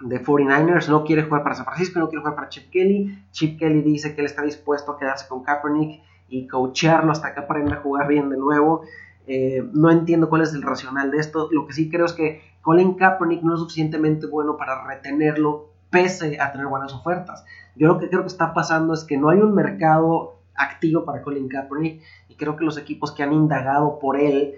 de 0.00 0.22
49ers, 0.22 0.88
no 0.88 1.04
quiere 1.04 1.22
jugar 1.22 1.42
para 1.42 1.54
San 1.54 1.64
Francisco, 1.64 1.98
no 1.98 2.08
quiere 2.08 2.22
jugar 2.22 2.34
para 2.34 2.48
Chip 2.48 2.70
Kelly. 2.70 3.24
Chip 3.30 3.58
Kelly 3.58 3.82
dice 3.82 4.14
que 4.14 4.22
él 4.22 4.26
está 4.26 4.42
dispuesto 4.42 4.92
a 4.92 4.98
quedarse 4.98 5.28
con 5.28 5.42
Kaepernick 5.42 6.02
y 6.28 6.46
coachearlo 6.46 7.12
hasta 7.12 7.34
que 7.34 7.40
aprenda 7.40 7.76
a 7.76 7.80
jugar 7.80 8.08
bien 8.08 8.30
de 8.30 8.36
nuevo. 8.36 8.82
Eh, 9.26 9.62
no 9.72 9.90
entiendo 9.90 10.28
cuál 10.28 10.42
es 10.42 10.52
el 10.54 10.62
racional 10.62 11.10
de 11.10 11.18
esto. 11.18 11.48
Lo 11.52 11.66
que 11.66 11.74
sí 11.74 11.88
creo 11.88 12.06
es 12.06 12.14
que 12.14 12.40
Colin 12.62 12.94
Kaepernick 12.94 13.42
no 13.42 13.54
es 13.54 13.60
suficientemente 13.60 14.26
bueno 14.26 14.56
para 14.56 14.84
retenerlo 14.84 15.70
pese 15.90 16.40
a 16.40 16.50
tener 16.50 16.66
buenas 16.66 16.92
ofertas. 16.94 17.44
Yo 17.76 17.88
lo 17.88 17.98
que 17.98 18.08
creo 18.08 18.22
que 18.22 18.28
está 18.28 18.54
pasando 18.54 18.94
es 18.94 19.04
que 19.04 19.18
no 19.18 19.28
hay 19.28 19.38
un 19.38 19.54
mercado 19.54 20.41
activo 20.54 21.04
para 21.04 21.22
Colin 21.22 21.48
Kaepernick 21.48 22.02
y 22.28 22.34
creo 22.36 22.56
que 22.56 22.64
los 22.64 22.78
equipos 22.78 23.12
que 23.12 23.22
han 23.22 23.32
indagado 23.32 23.98
por 23.98 24.18
él 24.18 24.54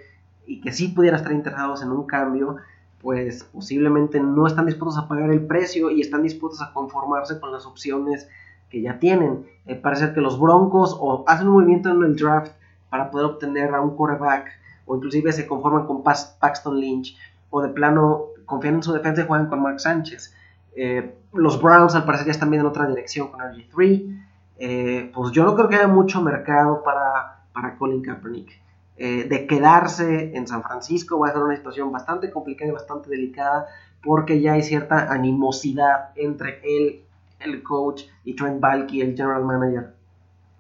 y 0.47 0.61
que 0.61 0.73
sí 0.73 0.89
pudieran 0.89 1.19
estar 1.19 1.33
interesados 1.33 1.83
en 1.83 1.91
un 1.91 2.07
cambio 2.07 2.57
pues 3.01 3.45
posiblemente 3.45 4.19
no 4.19 4.47
están 4.47 4.65
dispuestos 4.65 5.03
a 5.03 5.07
pagar 5.07 5.31
el 5.31 5.47
precio 5.47 5.91
y 5.91 6.01
están 6.01 6.23
dispuestos 6.23 6.63
a 6.63 6.73
conformarse 6.73 7.39
con 7.39 7.53
las 7.53 7.67
opciones 7.67 8.29
que 8.71 8.81
ya 8.81 8.99
tienen. 8.99 9.47
Eh, 9.67 9.75
parece 9.75 10.15
que 10.15 10.23
los 10.23 10.41
Broncos 10.41 10.97
o 10.99 11.23
hacen 11.29 11.49
un 11.49 11.55
movimiento 11.55 11.91
en 11.91 12.03
el 12.03 12.17
draft 12.17 12.53
para 12.89 13.11
poder 13.11 13.27
obtener 13.27 13.75
a 13.75 13.83
un 13.83 13.95
quarterback 13.95 14.47
o 14.87 14.97
inclusive 14.97 15.33
se 15.33 15.47
conforman 15.47 15.87
con 15.87 16.03
Paxton 16.03 16.81
Lynch 16.81 17.17
o 17.51 17.61
de 17.61 17.69
plano 17.69 18.29
confían 18.47 18.77
en 18.77 18.83
su 18.83 18.93
defensa 18.93 19.23
y 19.23 19.27
juegan 19.27 19.49
con 19.49 19.63
Mark 19.63 19.81
Sánchez. 19.81 20.35
Eh, 20.77 21.15
los 21.33 21.61
Browns 21.61 21.95
al 21.95 22.05
parecer 22.05 22.27
ya 22.27 22.33
están 22.33 22.51
viendo 22.51 22.67
en 22.67 22.71
otra 22.71 22.87
dirección 22.87 23.29
con 23.29 23.41
RG3. 23.41 24.25
Eh, 24.59 25.11
pues 25.15 25.33
yo 25.33 25.45
no 25.45 25.55
creo 25.55 25.69
que 25.69 25.77
haya 25.77 25.89
mucho 25.89 26.23
mercado 26.23 26.83
para, 26.83 27.45
para 27.53 27.77
Colin 27.77 28.03
Kaepernick. 28.03 28.63
Eh, 28.97 29.27
de 29.29 29.47
quedarse 29.49 30.37
en 30.37 30.47
San 30.47 30.63
Francisco 30.63 31.19
va 31.19 31.29
a 31.29 31.33
ser 31.33 31.43
una 31.43 31.57
situación 31.57 31.91
bastante 31.91 32.31
complicada 32.31 32.71
y 32.71 32.75
bastante 32.75 33.11
delicada 33.11 33.67
porque 34.05 34.41
ya 34.41 34.53
hay 34.53 34.63
cierta 34.63 35.13
animosidad 35.13 36.11
entre 36.15 36.61
él, 36.63 37.03
el 37.41 37.63
coach, 37.65 38.05
y 38.23 38.37
Trent 38.37 38.61
Balky, 38.61 39.01
el 39.01 39.17
general 39.17 39.45
manager. 39.45 39.95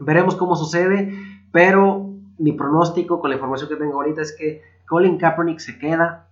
Veremos 0.01 0.35
cómo 0.35 0.57
sucede, 0.57 1.13
pero 1.53 2.11
mi 2.39 2.53
pronóstico 2.53 3.21
con 3.21 3.31
la 3.31 3.37
información 3.37 3.69
que 3.69 3.77
tengo 3.77 3.95
ahorita 3.95 4.23
es 4.23 4.35
que 4.37 4.63
Colin 4.89 5.19
Kaepernick 5.19 5.61
se 5.61 5.79
queda 5.79 6.27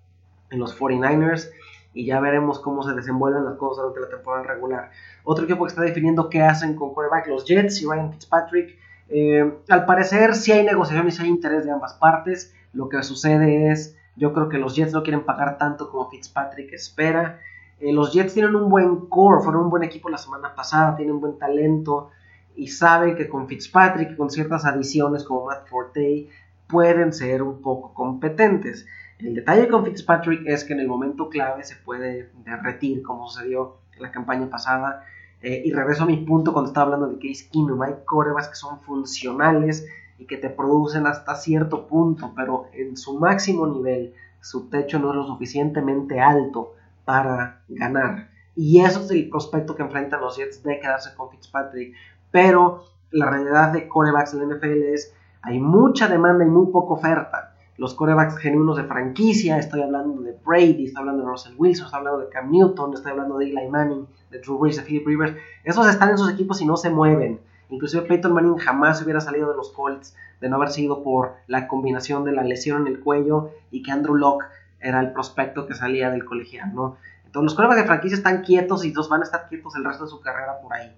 en 0.50 0.58
los 0.58 0.76
49ers 0.78 1.50
y 1.94 2.06
ya 2.06 2.20
veremos 2.20 2.60
cómo 2.60 2.82
se 2.82 2.94
desenvuelven 2.94 3.44
las 3.44 3.56
cosas 3.56 3.84
durante 3.84 4.00
la 4.00 4.16
temporada 4.16 4.44
regular. 4.44 4.90
Otro 5.24 5.44
equipo 5.44 5.64
que 5.64 5.68
está 5.68 5.82
definiendo 5.82 6.28
qué 6.28 6.42
hacen 6.42 6.74
con 6.74 6.94
quarterback, 6.94 7.26
los 7.28 7.44
Jets 7.44 7.82
y 7.82 7.86
Ryan 7.86 8.12
Fitzpatrick 8.12 8.78
eh, 9.14 9.58
al 9.68 9.84
parecer, 9.84 10.34
si 10.34 10.52
hay 10.52 10.64
negociaciones 10.64 11.18
y 11.18 11.22
hay 11.22 11.28
interés 11.28 11.64
de 11.64 11.70
ambas 11.70 11.94
partes. 11.94 12.54
Lo 12.72 12.88
que 12.88 13.02
sucede 13.02 13.70
es, 13.70 13.94
yo 14.16 14.32
creo 14.32 14.48
que 14.48 14.56
los 14.56 14.74
Jets 14.74 14.94
no 14.94 15.02
quieren 15.02 15.24
pagar 15.24 15.58
tanto 15.58 15.90
como 15.90 16.08
Fitzpatrick 16.08 16.72
espera. 16.72 17.40
Eh, 17.78 17.92
los 17.92 18.12
Jets 18.14 18.32
tienen 18.32 18.54
un 18.54 18.70
buen 18.70 19.06
core, 19.06 19.42
fueron 19.42 19.64
un 19.64 19.70
buen 19.70 19.82
equipo 19.82 20.08
la 20.08 20.16
semana 20.16 20.54
pasada, 20.54 20.96
tienen 20.96 21.20
buen 21.20 21.38
talento 21.38 22.10
y 22.56 22.68
saben 22.68 23.14
que 23.14 23.28
con 23.28 23.48
Fitzpatrick 23.48 24.16
con 24.16 24.30
ciertas 24.30 24.64
adiciones 24.64 25.24
como 25.24 25.46
Matt 25.46 25.68
Forte 25.68 26.28
pueden 26.66 27.12
ser 27.12 27.42
un 27.42 27.60
poco 27.60 27.92
competentes. 27.92 28.86
El 29.22 29.34
detalle 29.34 29.68
con 29.68 29.84
Fitzpatrick 29.84 30.46
es 30.46 30.64
que 30.64 30.72
en 30.72 30.80
el 30.80 30.88
momento 30.88 31.28
clave 31.28 31.62
se 31.62 31.76
puede 31.76 32.30
derretir, 32.44 33.02
como 33.02 33.28
sucedió 33.28 33.76
en 33.96 34.02
la 34.02 34.10
campaña 34.10 34.50
pasada. 34.50 35.04
Eh, 35.40 35.62
y 35.64 35.72
regreso 35.72 36.02
a 36.02 36.06
mi 36.06 36.16
punto 36.16 36.52
cuando 36.52 36.70
estaba 36.70 36.86
hablando 36.86 37.06
de 37.06 37.16
Case 37.16 37.48
Keenum. 37.50 37.80
Hay 37.82 37.94
corebacks 38.04 38.48
que 38.48 38.54
son 38.56 38.80
funcionales 38.80 39.86
y 40.18 40.26
que 40.26 40.38
te 40.38 40.50
producen 40.50 41.06
hasta 41.06 41.36
cierto 41.36 41.86
punto, 41.86 42.32
pero 42.34 42.66
en 42.72 42.96
su 42.96 43.18
máximo 43.18 43.66
nivel, 43.66 44.12
su 44.40 44.68
techo 44.68 44.98
no 44.98 45.10
es 45.10 45.16
lo 45.16 45.26
suficientemente 45.26 46.20
alto 46.20 46.74
para 47.04 47.62
ganar. 47.68 48.28
Y 48.56 48.80
eso 48.80 49.00
es 49.00 49.10
el 49.12 49.28
prospecto 49.28 49.76
que 49.76 49.82
enfrentan 49.82 50.20
los 50.20 50.36
Jets 50.36 50.64
de 50.64 50.80
quedarse 50.80 51.14
con 51.16 51.30
Fitzpatrick. 51.30 51.94
Pero 52.32 52.84
la 53.12 53.30
realidad 53.30 53.72
de 53.72 53.86
corebacks 53.86 54.34
en 54.34 54.48
la 54.48 54.56
NFL 54.56 54.82
es 54.94 55.14
hay 55.42 55.60
mucha 55.60 56.08
demanda 56.08 56.44
y 56.44 56.48
muy 56.48 56.72
poca 56.72 56.94
oferta. 56.94 57.51
Los 57.78 57.94
corebacks 57.94 58.36
genuinos 58.36 58.76
de 58.76 58.84
franquicia, 58.84 59.58
estoy 59.58 59.80
hablando 59.80 60.20
de 60.20 60.36
Brady, 60.44 60.84
estoy 60.86 61.00
hablando 61.00 61.22
de 61.22 61.30
Russell 61.30 61.54
Wilson, 61.56 61.86
estoy 61.86 61.98
hablando 61.98 62.20
de 62.20 62.28
Cam 62.28 62.50
Newton, 62.50 62.92
estoy 62.92 63.12
hablando 63.12 63.38
de 63.38 63.46
Eli 63.46 63.68
Manning, 63.68 64.06
de 64.30 64.38
Drew 64.40 64.58
Brees, 64.58 64.76
de 64.76 64.82
Philip 64.82 65.06
Rivers, 65.06 65.36
esos 65.64 65.88
están 65.88 66.10
en 66.10 66.18
sus 66.18 66.30
equipos 66.30 66.60
y 66.60 66.66
no 66.66 66.76
se 66.76 66.90
mueven. 66.90 67.40
Inclusive 67.70 68.02
Peyton 68.02 68.34
Manning 68.34 68.58
jamás 68.58 69.02
hubiera 69.02 69.20
salido 69.20 69.50
de 69.50 69.56
los 69.56 69.70
Colts 69.70 70.14
de 70.42 70.48
no 70.50 70.56
haber 70.56 70.68
sido 70.68 71.02
por 71.02 71.36
la 71.46 71.66
combinación 71.66 72.24
de 72.24 72.32
la 72.32 72.42
lesión 72.42 72.82
en 72.82 72.88
el 72.88 73.00
cuello 73.00 73.52
y 73.70 73.82
que 73.82 73.90
Andrew 73.90 74.16
Locke 74.16 74.44
era 74.78 75.00
el 75.00 75.12
prospecto 75.12 75.66
que 75.66 75.74
salía 75.74 76.10
del 76.10 76.26
colegial, 76.26 76.74
¿no? 76.74 76.96
Entonces 77.24 77.44
los 77.44 77.54
corebacks 77.54 77.80
de 77.80 77.86
franquicia 77.86 78.16
están 78.16 78.42
quietos 78.42 78.84
y 78.84 78.90
dos 78.90 79.08
van 79.08 79.22
a 79.22 79.24
estar 79.24 79.48
quietos 79.48 79.74
el 79.76 79.84
resto 79.84 80.04
de 80.04 80.10
su 80.10 80.20
carrera 80.20 80.60
por 80.60 80.74
ahí. 80.74 80.94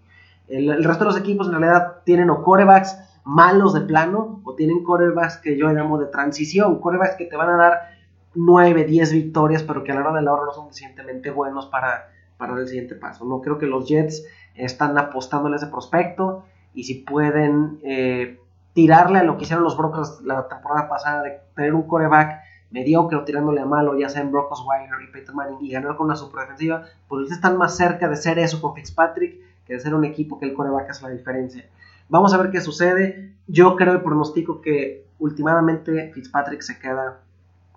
El, 0.49 0.69
el 0.71 0.83
resto 0.83 1.05
de 1.05 1.11
los 1.11 1.21
equipos 1.21 1.47
en 1.47 1.53
realidad 1.53 1.99
tienen 2.05 2.31
o 2.31 2.43
corebacks 2.43 2.97
malos 3.25 3.75
de 3.75 3.81
plano 3.81 4.41
o 4.45 4.55
tienen 4.55 4.85
corebacks 4.85 5.39
que 5.39 5.57
yo 5.57 5.69
llamo 5.69 5.99
de 5.99 6.07
transición, 6.07 6.81
corebacks 6.81 7.17
que 7.17 7.25
te 7.25 7.37
van 7.37 7.49
a 7.49 7.57
dar 7.57 7.95
9, 8.35 8.85
10 8.85 9.13
victorias, 9.13 9.63
pero 9.63 9.83
que 9.83 9.93
a 9.93 9.95
la 9.95 10.03
hora 10.03 10.13
de 10.13 10.23
la 10.23 10.33
hora 10.33 10.45
no 10.47 10.53
son 10.53 10.67
suficientemente 10.67 11.31
buenos 11.31 11.67
para, 11.67 12.11
para 12.37 12.59
el 12.59 12.69
siguiente 12.69 12.95
paso. 12.95 13.25
No 13.25 13.41
creo 13.41 13.59
que 13.59 13.67
los 13.67 13.89
Jets 13.89 14.25
están 14.55 14.97
apostándole 14.99 15.55
a 15.55 15.59
ese 15.59 15.69
prospecto 15.69 16.45
y 16.75 16.85
si 16.85 16.95
pueden 16.97 17.79
eh, 17.83 18.41
tirarle 18.73 19.21
a 19.21 19.23
lo 19.23 19.37
que 19.37 19.45
hicieron 19.45 19.65
los 19.65 19.77
Broncos 19.77 20.21
la 20.23 20.49
temporada 20.49 20.89
pasada 20.89 21.23
de 21.23 21.41
tener 21.55 21.75
un 21.75 21.87
coreback 21.87 22.43
mediocre 22.71 23.17
o 23.17 23.25
tirándole 23.25 23.61
a 23.61 23.67
malo, 23.67 23.97
ya 23.97 24.09
sea 24.09 24.21
en 24.21 24.33
Brock 24.33 24.51
Osweiler 24.51 25.01
y 25.09 25.13
Peyton 25.13 25.37
Manning, 25.37 25.59
y 25.61 25.71
ganar 25.71 25.97
con 25.97 26.07
una 26.07 26.17
super 26.17 26.41
defensiva, 26.43 26.83
pues 27.09 27.31
están 27.31 27.57
más 27.57 27.77
cerca 27.77 28.09
de 28.09 28.17
ser 28.17 28.39
eso 28.39 28.61
con 28.61 28.75
Fitzpatrick 28.75 29.41
que 29.65 29.75
de 29.75 29.81
ser 29.81 29.95
un 29.95 30.05
equipo 30.05 30.39
que 30.39 30.47
el 30.47 30.55
coreback 30.55 30.91
es 30.91 31.01
la 31.01 31.11
diferencia. 31.11 31.65
Vamos 32.09 32.35
a 32.35 32.39
ver 32.39 32.51
qué 32.51 32.61
sucede. 32.61 33.33
Yo 33.47 33.77
creo 33.77 33.95
y 33.95 33.99
pronostico 33.99 34.61
que 34.61 35.07
últimamente 35.19 36.11
Fitzpatrick 36.13 36.61
se 36.61 36.79
queda 36.79 37.21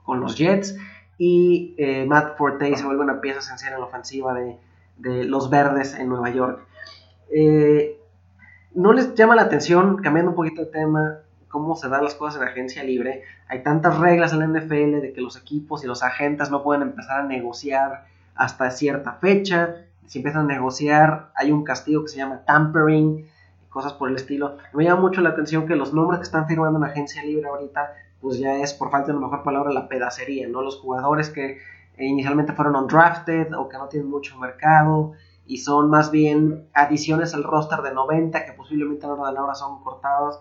con 0.03 0.19
los 0.19 0.37
Jets 0.37 0.77
y 1.17 1.75
eh, 1.77 2.05
Matt 2.05 2.37
Forte 2.37 2.75
se 2.75 2.85
vuelve 2.85 3.03
una 3.03 3.21
pieza 3.21 3.39
esencial 3.39 3.73
en 3.73 3.79
la 3.79 3.85
ofensiva 3.85 4.33
de, 4.33 4.57
los 5.25 5.49
verdes 5.49 5.95
en 5.95 6.09
Nueva 6.09 6.29
York. 6.29 6.65
Eh, 7.33 7.99
¿No 8.73 8.93
les 8.93 9.15
llama 9.15 9.35
la 9.35 9.43
atención, 9.43 9.97
cambiando 9.97 10.31
un 10.31 10.35
poquito 10.35 10.61
de 10.61 10.71
tema, 10.71 11.19
cómo 11.47 11.75
se 11.75 11.89
dan 11.89 12.03
las 12.03 12.15
cosas 12.15 12.41
en 12.41 12.47
agencia 12.47 12.83
libre? 12.83 13.23
Hay 13.47 13.63
tantas 13.63 13.97
reglas 13.99 14.33
en 14.33 14.39
la 14.39 14.47
NFL 14.47 15.01
de 15.01 15.13
que 15.13 15.21
los 15.21 15.37
equipos 15.37 15.83
y 15.83 15.87
los 15.87 16.03
agentes 16.03 16.51
no 16.51 16.63
pueden 16.63 16.83
empezar 16.83 17.21
a 17.21 17.23
negociar 17.23 18.05
hasta 18.35 18.69
cierta 18.71 19.13
fecha. 19.13 19.75
Si 20.05 20.19
empiezan 20.19 20.45
a 20.45 20.53
negociar, 20.53 21.31
hay 21.35 21.51
un 21.51 21.63
castigo 21.63 22.03
que 22.03 22.09
se 22.09 22.17
llama 22.17 22.41
tampering 22.45 23.27
cosas 23.69 23.93
por 23.93 24.09
el 24.09 24.15
estilo. 24.15 24.57
Me 24.73 24.83
llama 24.83 25.01
mucho 25.01 25.21
la 25.21 25.29
atención 25.29 25.67
que 25.67 25.75
los 25.75 25.93
nombres 25.93 26.19
que 26.19 26.25
están 26.25 26.47
firmando 26.47 26.79
en 26.79 26.85
agencia 26.85 27.23
libre 27.23 27.47
ahorita, 27.47 27.93
pues 28.21 28.39
ya 28.39 28.57
es 28.57 28.73
por 28.73 28.89
falta 28.89 29.11
de 29.11 29.17
una 29.17 29.27
mejor 29.27 29.43
palabra 29.43 29.71
la 29.71 29.87
pedacería, 29.87 30.47
¿no? 30.47 30.61
Los 30.61 30.79
jugadores 30.79 31.29
que 31.29 31.59
inicialmente 31.97 32.53
fueron 32.53 32.75
undrafted 32.75 33.53
o 33.53 33.69
que 33.69 33.77
no 33.77 33.87
tienen 33.87 34.09
mucho 34.09 34.37
mercado 34.37 35.13
y 35.45 35.57
son 35.57 35.89
más 35.89 36.11
bien 36.11 36.67
adiciones 36.73 37.33
al 37.33 37.43
roster 37.43 37.81
de 37.81 37.93
90 37.93 38.45
que 38.45 38.53
posiblemente 38.53 39.05
a 39.05 39.09
la 39.09 39.15
hora 39.15 39.31
de 39.31 39.47
la 39.47 39.55
son 39.55 39.83
cortados. 39.83 40.39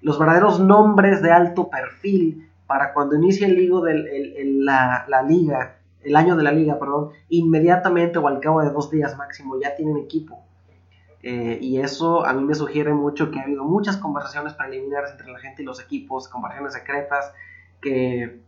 Los 0.00 0.18
verdaderos 0.18 0.60
nombres 0.60 1.22
de 1.22 1.32
alto 1.32 1.68
perfil 1.68 2.50
para 2.66 2.92
cuando 2.92 3.16
inicie 3.16 3.46
el, 3.46 3.54
ligo 3.54 3.80
del, 3.80 4.64
la, 4.64 5.04
la 5.08 5.22
liga, 5.22 5.78
el 6.02 6.16
año 6.16 6.36
de 6.36 6.42
la 6.42 6.52
liga, 6.52 6.78
perdón, 6.78 7.10
inmediatamente 7.28 8.18
o 8.18 8.26
al 8.26 8.40
cabo 8.40 8.62
de 8.62 8.70
dos 8.70 8.90
días 8.90 9.16
máximo 9.16 9.58
ya 9.60 9.74
tienen 9.74 9.96
equipo 9.96 10.45
eh, 11.28 11.58
y 11.60 11.80
eso 11.80 12.24
a 12.24 12.32
mí 12.32 12.44
me 12.44 12.54
sugiere 12.54 12.94
mucho 12.94 13.32
que 13.32 13.40
ha 13.40 13.42
habido 13.42 13.64
muchas 13.64 13.96
conversaciones 13.96 14.54
preliminares 14.54 15.10
entre 15.10 15.26
la 15.32 15.40
gente 15.40 15.60
y 15.60 15.64
los 15.64 15.82
equipos, 15.82 16.28
conversaciones 16.28 16.72
secretas, 16.72 17.32
que, 17.80 18.42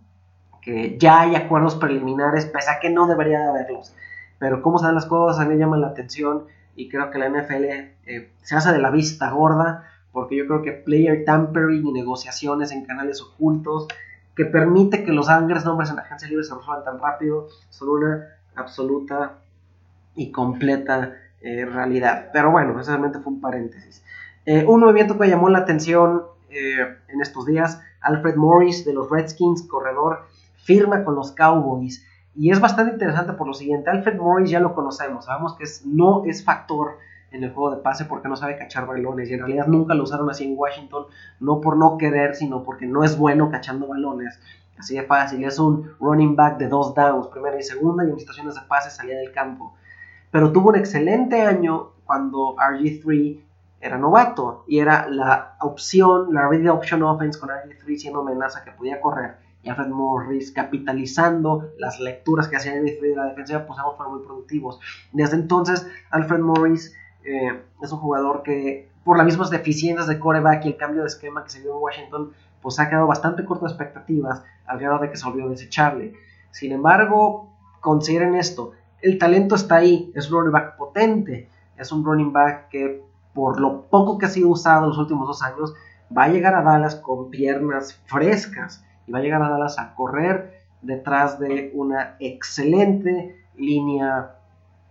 que 0.63 0.97
ya 0.97 1.23
hay 1.23 1.35
acuerdos 1.35 1.75
preliminares, 1.75 2.47
pese 2.47 2.71
a 2.71 2.79
que 2.79 2.89
no 2.89 3.09
debería 3.09 3.41
de 3.41 3.49
haberlos. 3.49 3.97
Pero 4.39 4.63
cómo 4.63 4.81
dan 4.81 4.95
las 4.95 5.07
cosas 5.07 5.41
a 5.41 5.49
mí 5.49 5.55
me 5.55 5.59
llama 5.59 5.77
la 5.77 5.89
atención 5.89 6.45
y 6.77 6.89
creo 6.89 7.11
que 7.11 7.19
la 7.19 7.29
NFL 7.29 7.65
eh, 7.65 8.31
se 8.43 8.55
hace 8.55 8.71
de 8.71 8.79
la 8.79 8.93
vista 8.93 9.29
gorda, 9.33 9.91
porque 10.13 10.37
yo 10.37 10.47
creo 10.47 10.63
que 10.63 10.71
player 10.71 11.25
tampering 11.25 11.85
y 11.85 11.93
negociaciones 11.93 12.71
en 12.71 12.85
canales 12.85 13.21
ocultos 13.21 13.89
que 14.37 14.45
permite 14.45 15.03
que 15.03 15.11
los 15.11 15.27
grandes 15.27 15.65
nombres 15.65 15.91
en 15.91 15.97
la 15.97 16.03
agencia 16.03 16.29
libre 16.29 16.45
se 16.45 16.55
resuelvan 16.55 16.85
tan 16.85 17.01
rápido 17.01 17.49
son 17.71 17.89
una 17.89 18.27
absoluta 18.55 19.39
y 20.15 20.31
completa 20.31 21.17
eh, 21.41 21.65
realidad. 21.65 22.31
Pero 22.33 22.51
bueno, 22.51 22.75
realmente 22.75 23.21
fue 23.21 23.33
un 23.33 23.41
paréntesis. 23.41 24.03
Eh, 24.45 24.65
un 24.67 24.81
movimiento 24.81 25.19
que 25.19 25.29
llamó 25.29 25.49
la 25.49 25.59
atención 25.59 26.23
eh, 26.51 26.97
en 27.09 27.21
estos 27.21 27.47
días, 27.47 27.81
Alfred 28.01 28.37
Morris 28.37 28.85
de 28.85 28.95
los 28.95 29.11
Redskins, 29.11 29.63
corredor, 29.63 30.27
firma 30.57 31.05
con 31.05 31.15
los 31.15 31.33
Cowboys. 31.33 32.05
Y 32.35 32.51
es 32.51 32.61
bastante 32.61 32.93
interesante 32.93 33.33
por 33.35 33.47
lo 33.47 33.55
siguiente, 33.55 33.91
Alfred 33.91 34.17
Morris 34.17 34.51
ya 34.51 34.61
lo 34.61 34.75
conocemos, 34.75 35.27
sabemos 35.27 35.55
que 35.57 35.65
no 35.85 36.25
es 36.25 36.45
factor 36.45 36.99
en 37.31 37.45
el 37.45 37.53
juego 37.53 37.75
de 37.75 37.83
pase 37.83 38.05
porque 38.05 38.29
no 38.29 38.37
sabe 38.37 38.57
cachar 38.57 38.87
balones 38.87 39.29
y 39.29 39.35
en 39.35 39.41
realidad 39.41 39.67
nunca 39.67 39.95
lo 39.95 40.05
usaron 40.05 40.31
así 40.31 40.45
en 40.45 40.55
Washington, 40.57 41.07
no 41.41 41.61
por 41.61 41.77
no 41.77 41.99
querer, 41.99 42.35
sino 42.35 42.63
porque 42.63 42.87
no 42.87 43.05
es 43.05 43.19
bueno 43.19 43.51
cachando 43.51 43.87
balones. 43.87 44.41
Así 44.79 44.95
de 44.95 45.03
fácil, 45.03 45.45
es 45.45 45.59
un 45.59 45.91
running 46.01 46.37
back 46.37 46.57
de 46.59 46.69
dos 46.69 46.95
downs, 46.95 47.27
primera 47.27 47.59
y 47.59 47.63
segunda, 47.63 48.05
y 48.05 48.11
en 48.11 48.19
situaciones 48.19 48.55
de 48.55 48.61
pase 48.69 48.91
salía 48.91 49.19
del 49.19 49.33
campo 49.33 49.75
pero 50.31 50.53
tuvo 50.53 50.71
un 50.71 50.77
excelente 50.77 51.43
año 51.43 51.91
cuando 52.05 52.57
RG3 52.57 53.41
era 53.81 53.99
novato 53.99 54.65
y 54.67 54.81
era 54.81 55.09
la 55.09 55.57
opción, 55.61 56.35
la 56.35 56.49
ready 56.49 56.69
option 56.69 57.03
offense 57.03 57.39
con 57.39 57.51
RG3 57.51 57.97
siendo 57.97 58.21
amenaza 58.21 58.65
que 58.65 58.73
podía 58.73 59.01
correr 59.01 59.37
y 59.63 59.69
Alfred 59.69 59.89
Morris 59.89 60.53
capitalizando 60.53 61.71
las 61.79 61.99
lecturas 62.01 62.49
que 62.49 62.57
hacía 62.57 62.75
RG3 62.75 63.01
de 63.01 63.17
la 63.17 63.25
defensiva, 63.27 63.67
pues 63.67 63.79
ambos 63.79 63.97
fueron 63.97 64.17
muy 64.17 64.25
productivos. 64.25 64.81
Desde 65.13 65.37
entonces, 65.37 65.87
Alfred 66.11 66.41
Morris 66.41 66.95
eh, 67.25 67.63
es 67.83 67.93
un 67.93 67.99
jugador 67.99 68.43
que, 68.43 68.89
por 69.05 69.17
las 69.17 69.27
mismas 69.27 69.51
deficiencias 69.51 70.07
de 70.07 70.19
coreback 70.19 70.65
y 70.65 70.69
el 70.69 70.77
cambio 70.77 71.03
de 71.03 71.09
esquema 71.09 71.45
que 71.45 71.51
se 71.51 71.61
dio 71.61 71.73
en 71.73 71.83
Washington, 71.83 72.33
pues 72.63 72.79
ha 72.79 72.89
quedado 72.89 73.07
bastante 73.07 73.45
corto 73.45 73.65
de 73.65 73.73
expectativas 73.73 74.43
al 74.67 74.79
grado 74.79 74.99
de 74.99 75.11
que 75.11 75.17
se 75.17 75.27
olvidó 75.27 75.49
desecharle. 75.49 76.15
Sin 76.51 76.73
embargo, 76.73 77.51
consideren 77.81 78.35
esto, 78.35 78.73
el 79.01 79.19
talento 79.19 79.55
está 79.55 79.77
ahí, 79.77 80.13
es 80.15 80.31
un 80.31 80.39
running 80.39 80.53
back 80.53 80.77
potente, 80.77 81.49
es 81.77 81.93
un 81.93 82.05
running 82.05 82.33
back 82.33 82.69
que 82.69 83.03
por 83.33 83.61
lo 83.61 83.83
poco 83.83 84.19
que 84.19 84.27
ha 84.27 84.31
sido 84.31 84.49
usado 84.49 84.85
en 84.85 84.89
los 84.89 84.99
últimos 84.99 85.29
dos 85.29 85.43
años, 85.43 85.75
va 86.17 86.25
a 86.25 86.29
llegar 86.29 86.55
a 86.55 86.63
Dallas 86.63 86.97
con 86.97 87.31
piernas 87.31 88.01
frescas 88.07 88.85
y 89.07 89.13
va 89.13 89.21
a 89.21 89.23
llegar 89.23 89.43
a 89.43 89.49
Dallas 89.49 89.79
a 89.79 89.95
correr 89.95 90.63
detrás 90.83 91.39
de 91.39 91.71
una 91.75 92.17
excelente 92.19 93.37
línea 93.57 94.35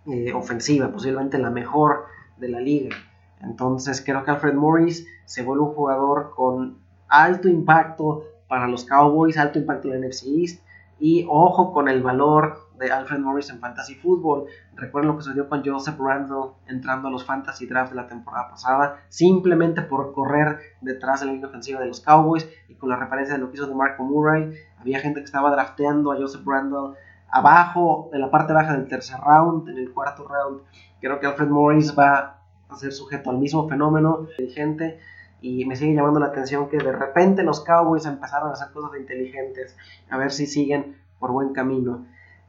eh, 0.06 0.34
ofensiva, 0.34 0.90
posiblemente 0.90 1.38
la 1.38 1.50
mejor 1.50 2.06
de 2.38 2.50
la 2.50 2.62
liga. 2.62 2.96
Entonces 3.42 4.02
creo 4.02 4.24
que 4.24 4.32
Alfred 4.32 4.54
Morris 4.54 5.06
se 5.26 5.44
vuelve 5.44 5.64
un 5.64 5.74
jugador 5.74 6.34
con 6.36 6.78
alto 7.10 7.48
impacto 7.48 8.24
para 8.48 8.68
los 8.68 8.86
Cowboys, 8.86 9.38
alto 9.38 9.60
impacto 9.60 9.92
en 9.92 10.02
la 10.02 10.08
NFC 10.08 10.24
East 10.28 10.62
y 11.00 11.26
ojo 11.30 11.74
con 11.74 11.90
el 11.90 12.02
valor 12.02 12.67
de 12.78 12.92
Alfred 12.92 13.20
Morris 13.20 13.50
en 13.50 13.60
Fantasy 13.60 13.96
Football. 13.96 14.46
Recuerden 14.76 15.12
lo 15.12 15.18
que 15.18 15.24
sucedió 15.24 15.50
con 15.50 15.64
Joseph 15.66 16.00
Randall 16.00 16.52
entrando 16.68 17.08
a 17.08 17.12
los 17.12 17.26
Fantasy 17.26 17.66
Drafts 17.66 17.92
de 17.92 17.96
la 17.96 18.08
temporada 18.08 18.50
pasada, 18.50 19.02
simplemente 19.10 19.82
por 19.82 20.14
correr 20.14 20.60
detrás 20.82 21.22
de 21.22 21.28
la 21.28 21.34
línea 21.34 21.48
ofensiva 21.48 21.80
de 21.80 21.88
los 21.88 22.02
Cowboys 22.02 22.48
y 22.68 22.76
con 22.76 22.90
la 22.90 22.96
referencia 22.96 23.36
de 23.36 23.42
lo 23.42 23.50
que 23.50 23.58
hizo 23.58 23.68
de 23.68 23.76
Marco 23.76 24.04
Murray. 24.04 24.54
Había 24.80 25.00
gente 25.00 25.20
que 25.20 25.26
estaba 25.26 25.52
drafteando 25.52 26.12
a 26.12 26.18
Joseph 26.18 26.46
Randall 26.46 26.96
abajo, 27.30 28.10
en 28.14 28.22
la 28.22 28.32
parte 28.32 28.54
baja 28.54 28.74
del 28.74 28.88
tercer 28.88 29.20
round, 29.20 29.68
en 29.70 29.78
el 29.78 29.94
cuarto 29.94 30.28
round. 30.28 30.62
Creo 31.00 31.20
que 31.20 31.28
Alfred 31.28 31.50
Morris 31.50 31.98
va 31.98 32.40
a 32.70 32.76
ser 32.76 32.92
sujeto 32.92 33.30
al 33.30 33.38
mismo 33.38 33.68
fenómeno 33.68 34.28
inteligente 34.32 35.00
y 35.42 35.66
me 35.66 35.76
sigue 35.76 35.94
llamando 35.94 36.20
la 36.20 36.28
atención 36.28 36.68
que 36.70 36.78
de 36.78 36.92
repente 36.92 37.44
los 37.44 37.64
Cowboys 37.64 38.06
empezaron 38.06 38.50
a 38.50 38.54
hacer 38.54 38.72
cosas 38.72 39.00
inteligentes, 39.00 39.76
a 40.10 40.18
ver 40.18 40.32
si 40.32 40.48
siguen 40.48 40.98
por 41.20 41.32
buen 41.32 41.54
camino. 41.54 42.06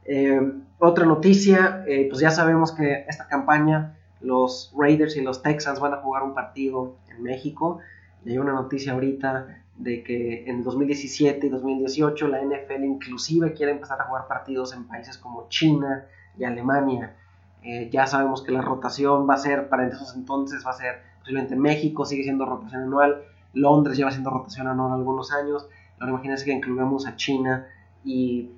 Eh, 0.09 0.41
otra 0.79 1.05
noticia, 1.05 1.85
eh, 1.87 2.07
pues 2.09 2.21
ya 2.21 2.31
sabemos 2.31 2.73
que 2.73 3.05
esta 3.09 3.29
campaña 3.29 3.97
los 4.21 4.73
Raiders 4.77 5.17
y 5.17 5.21
los 5.21 5.43
Texans 5.43 5.79
van 5.79 5.95
a 5.95 5.99
jugar 5.99 6.23
un 6.23 6.35
partido 6.35 6.97
en 7.11 7.23
México. 7.23 7.79
Y 8.25 8.31
hay 8.31 8.38
una 8.38 8.53
noticia 8.53 8.93
ahorita 8.93 9.62
de 9.77 10.03
que 10.03 10.45
en 10.47 10.65
2017 10.65 11.47
y 11.47 11.50
2018 11.50 12.27
la 12.29 12.41
NFL 12.43 12.85
inclusive 12.85 13.53
quiere 13.53 13.73
empezar 13.73 14.00
a 14.00 14.05
jugar 14.05 14.27
partidos 14.27 14.75
en 14.75 14.88
países 14.88 15.17
como 15.19 15.49
China 15.49 16.05
y 16.37 16.45
Alemania. 16.45 17.15
Eh, 17.62 17.88
ya 17.93 18.07
sabemos 18.07 18.43
que 18.43 18.53
la 18.53 18.62
rotación 18.62 19.29
va 19.29 19.35
a 19.35 19.38
ser, 19.38 19.69
para 19.69 19.87
esos 19.87 20.15
entonces 20.15 20.65
va 20.67 20.71
a 20.71 20.75
ser 20.75 21.03
posiblemente 21.21 21.57
México, 21.57 22.05
sigue 22.05 22.23
siendo 22.23 22.47
rotación 22.47 22.83
anual, 22.83 23.23
Londres 23.53 23.97
lleva 23.97 24.11
siendo 24.11 24.31
rotación 24.31 24.69
anual 24.69 24.93
algunos 24.93 25.33
años, 25.33 25.69
ahora 25.99 26.12
imagínense 26.12 26.45
que 26.45 26.53
incluimos 26.53 27.07
a 27.07 27.17
China 27.17 27.67
y, 28.05 28.50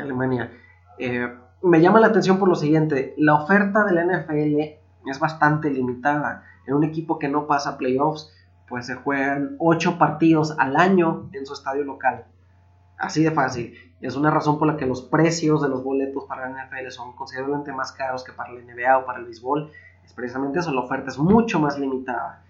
Alemania. 0.00 0.50
Eh, 0.98 1.28
me 1.62 1.80
llama 1.80 2.00
la 2.00 2.08
atención 2.08 2.38
por 2.38 2.48
lo 2.48 2.54
siguiente, 2.54 3.14
la 3.16 3.34
oferta 3.34 3.84
de 3.84 3.92
la 3.92 4.04
NFL 4.04 5.08
es 5.10 5.18
bastante 5.18 5.70
limitada. 5.70 6.44
En 6.66 6.74
un 6.74 6.84
equipo 6.84 7.18
que 7.18 7.28
no 7.28 7.46
pasa 7.46 7.78
playoffs, 7.78 8.32
pues 8.68 8.86
se 8.86 8.94
juegan 8.94 9.56
8 9.58 9.98
partidos 9.98 10.56
al 10.58 10.76
año 10.76 11.28
en 11.32 11.46
su 11.46 11.54
estadio 11.54 11.84
local. 11.84 12.24
Así 12.98 13.22
de 13.22 13.30
fácil. 13.30 13.74
Es 14.00 14.16
una 14.16 14.30
razón 14.30 14.58
por 14.58 14.66
la 14.66 14.76
que 14.76 14.86
los 14.86 15.02
precios 15.02 15.62
de 15.62 15.68
los 15.68 15.84
boletos 15.84 16.24
para 16.24 16.48
la 16.48 16.64
NFL 16.64 16.90
son 16.90 17.14
considerablemente 17.14 17.72
más 17.72 17.92
caros 17.92 18.24
que 18.24 18.32
para 18.32 18.52
la 18.52 18.60
NBA 18.60 18.98
o 18.98 19.06
para 19.06 19.18
el 19.18 19.26
béisbol. 19.26 19.70
Es 20.04 20.12
precisamente 20.12 20.58
eso, 20.58 20.72
la 20.72 20.80
oferta 20.80 21.08
es 21.08 21.18
mucho 21.18 21.60
más 21.60 21.78
limitada. 21.78 22.44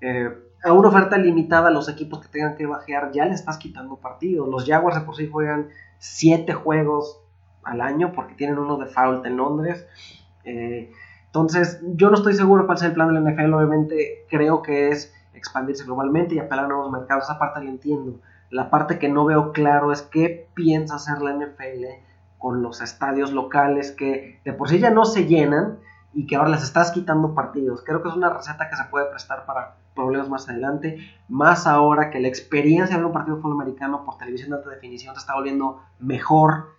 Eh, 0.00 0.30
a 0.62 0.72
una 0.72 0.88
oferta 0.88 1.18
limitada, 1.18 1.70
los 1.70 1.88
equipos 1.88 2.20
que 2.20 2.28
tengan 2.28 2.56
que 2.56 2.66
bajear 2.66 3.12
ya 3.12 3.24
le 3.24 3.34
estás 3.34 3.58
quitando 3.58 3.96
partidos. 3.96 4.48
Los 4.48 4.66
Jaguars 4.66 4.98
de 4.98 5.04
por 5.04 5.16
sí 5.16 5.28
juegan 5.28 5.68
7 5.98 6.52
juegos 6.54 7.20
al 7.68 7.80
año 7.80 8.12
porque 8.12 8.34
tienen 8.34 8.58
uno 8.58 8.76
de 8.76 8.86
foul 8.86 9.24
en 9.24 9.36
Londres. 9.36 9.86
Eh, 10.44 10.90
entonces, 11.26 11.80
yo 11.82 12.08
no 12.08 12.16
estoy 12.16 12.34
seguro 12.34 12.66
cuál 12.66 12.78
es 12.78 12.84
el 12.84 12.92
plan 12.92 13.08
de 13.08 13.20
la 13.20 13.30
NFL. 13.30 13.52
Obviamente, 13.54 14.26
creo 14.30 14.62
que 14.62 14.88
es 14.88 15.14
expandirse 15.34 15.84
globalmente 15.84 16.34
y 16.34 16.38
apelar 16.38 16.64
a 16.64 16.68
nuevos 16.68 16.90
mercados. 16.90 17.24
Esa 17.24 17.38
parte 17.38 17.62
la 17.62 17.70
entiendo. 17.70 18.20
La 18.50 18.70
parte 18.70 18.98
que 18.98 19.08
no 19.08 19.26
veo 19.26 19.52
claro 19.52 19.92
es 19.92 20.02
qué 20.02 20.48
piensa 20.54 20.96
hacer 20.96 21.20
la 21.20 21.32
NFL 21.34 21.84
con 22.38 22.62
los 22.62 22.80
estadios 22.80 23.32
locales 23.32 23.90
que 23.90 24.40
de 24.44 24.52
por 24.52 24.68
sí 24.68 24.78
ya 24.78 24.90
no 24.90 25.04
se 25.04 25.26
llenan 25.26 25.78
y 26.14 26.26
que 26.26 26.36
ahora 26.36 26.50
les 26.50 26.62
estás 26.62 26.92
quitando 26.92 27.34
partidos. 27.34 27.82
Creo 27.84 28.02
que 28.02 28.08
es 28.08 28.14
una 28.14 28.30
receta 28.30 28.70
que 28.70 28.76
se 28.76 28.84
puede 28.84 29.06
prestar 29.06 29.44
para 29.44 29.76
problemas 29.94 30.28
más 30.28 30.48
adelante, 30.48 30.98
más 31.28 31.66
ahora 31.66 32.08
que 32.08 32.20
la 32.20 32.28
experiencia 32.28 32.96
de 32.96 33.04
un 33.04 33.12
partido 33.12 33.36
de 33.36 33.50
americano 33.50 34.04
por 34.04 34.16
televisión 34.16 34.50
de 34.50 34.56
alta 34.56 34.70
definición 34.70 35.14
se 35.14 35.20
está 35.20 35.34
volviendo 35.34 35.82
mejor 35.98 36.77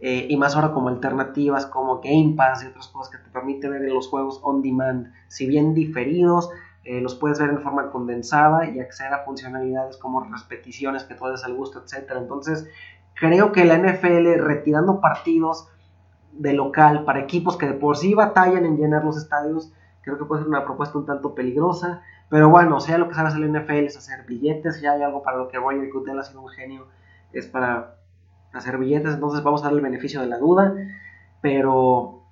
eh, 0.00 0.26
y 0.28 0.36
más 0.36 0.54
ahora 0.54 0.72
como 0.72 0.88
alternativas 0.88 1.66
como 1.66 2.00
Game 2.00 2.34
Pass 2.36 2.64
y 2.64 2.66
otras 2.66 2.88
cosas 2.88 3.16
que 3.16 3.22
te 3.24 3.30
permiten 3.30 3.70
ver 3.70 3.82
los 3.90 4.08
juegos 4.08 4.40
on 4.42 4.60
demand, 4.60 5.12
si 5.28 5.46
bien 5.46 5.74
diferidos, 5.74 6.50
eh, 6.84 7.00
los 7.00 7.14
puedes 7.14 7.38
ver 7.38 7.50
en 7.50 7.60
forma 7.62 7.90
condensada 7.90 8.68
y 8.68 8.80
acceder 8.80 9.14
a 9.14 9.24
funcionalidades 9.24 9.96
como 9.96 10.20
repeticiones 10.20 11.04
que 11.04 11.14
tú 11.14 11.26
des 11.26 11.44
al 11.44 11.54
gusto, 11.54 11.82
etc. 11.82 12.12
Entonces, 12.16 12.68
creo 13.14 13.52
que 13.52 13.64
la 13.64 13.78
NFL 13.78 14.34
retirando 14.38 15.00
partidos 15.00 15.68
de 16.32 16.52
local 16.52 17.04
para 17.04 17.20
equipos 17.20 17.56
que 17.56 17.66
de 17.66 17.74
por 17.74 17.96
sí 17.96 18.12
batallan 18.12 18.66
en 18.66 18.76
llenar 18.76 19.04
los 19.04 19.16
estadios, 19.16 19.72
creo 20.02 20.18
que 20.18 20.24
puede 20.24 20.42
ser 20.42 20.48
una 20.48 20.64
propuesta 20.64 20.98
un 20.98 21.06
tanto 21.06 21.34
peligrosa. 21.34 22.02
Pero 22.28 22.50
bueno, 22.50 22.80
sea 22.80 22.98
lo 22.98 23.08
que 23.08 23.14
sabe 23.14 23.28
hacer 23.28 23.40
la 23.40 23.60
NFL 23.60 23.86
es 23.86 23.96
hacer 23.96 24.26
billetes, 24.26 24.78
si 24.78 24.86
hay 24.86 25.02
algo 25.02 25.22
para 25.22 25.38
lo 25.38 25.48
que 25.48 25.58
Roger 25.58 25.90
Goodell 25.90 26.18
ha 26.18 26.24
sido 26.24 26.42
un 26.42 26.48
genio, 26.48 26.88
es 27.32 27.46
para 27.46 27.96
hacer 28.54 28.78
billetes, 28.78 29.14
entonces 29.14 29.42
vamos 29.42 29.62
a 29.62 29.64
darle 29.64 29.78
el 29.78 29.84
beneficio 29.84 30.20
de 30.20 30.26
la 30.26 30.38
duda, 30.38 30.74
pero, 31.40 32.22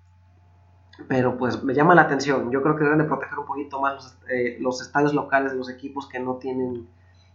pero 1.08 1.36
pues 1.36 1.62
me 1.62 1.74
llama 1.74 1.94
la 1.94 2.02
atención, 2.02 2.50
yo 2.50 2.62
creo 2.62 2.76
que 2.76 2.84
deben 2.84 2.98
de 2.98 3.04
proteger 3.04 3.38
un 3.38 3.46
poquito 3.46 3.80
más 3.80 3.94
los, 3.94 4.18
eh, 4.30 4.56
los 4.60 4.80
estadios 4.80 5.14
locales 5.14 5.52
de 5.52 5.58
los 5.58 5.68
equipos 5.68 6.08
que 6.08 6.20
no 6.20 6.36
tienen 6.36 6.88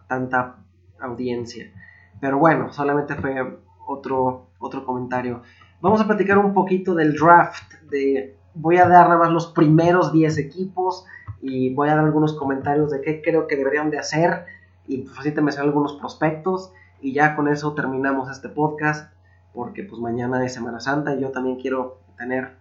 tanta 0.07 0.57
audiencia. 0.99 1.71
Pero 2.19 2.39
bueno, 2.39 2.71
solamente 2.73 3.15
fue 3.15 3.59
otro, 3.85 4.47
otro 4.59 4.85
comentario. 4.85 5.43
Vamos 5.81 6.01
a 6.01 6.07
platicar 6.07 6.37
un 6.37 6.53
poquito 6.53 6.95
del 6.95 7.13
draft. 7.13 7.73
De, 7.89 8.35
voy 8.53 8.77
a 8.77 8.87
dar 8.87 9.07
nada 9.07 9.19
más 9.19 9.31
los 9.31 9.47
primeros 9.47 10.11
10 10.11 10.37
equipos 10.39 11.05
y 11.41 11.73
voy 11.73 11.89
a 11.89 11.95
dar 11.95 12.05
algunos 12.05 12.33
comentarios 12.33 12.91
de 12.91 13.01
qué 13.01 13.21
creo 13.21 13.47
que 13.47 13.55
deberían 13.55 13.91
de 13.91 13.99
hacer 13.99 14.45
y 14.87 15.03
pues 15.03 15.19
así 15.19 15.31
te 15.31 15.41
mencioné 15.41 15.67
algunos 15.67 15.93
prospectos 15.93 16.73
y 17.01 17.13
ya 17.13 17.35
con 17.35 17.47
eso 17.47 17.73
terminamos 17.73 18.29
este 18.29 18.49
podcast 18.49 19.11
porque 19.53 19.83
pues 19.83 20.01
mañana 20.01 20.45
es 20.45 20.53
Semana 20.53 20.79
Santa 20.79 21.15
y 21.15 21.21
yo 21.21 21.31
también 21.31 21.57
quiero 21.57 21.99
tener 22.17 22.57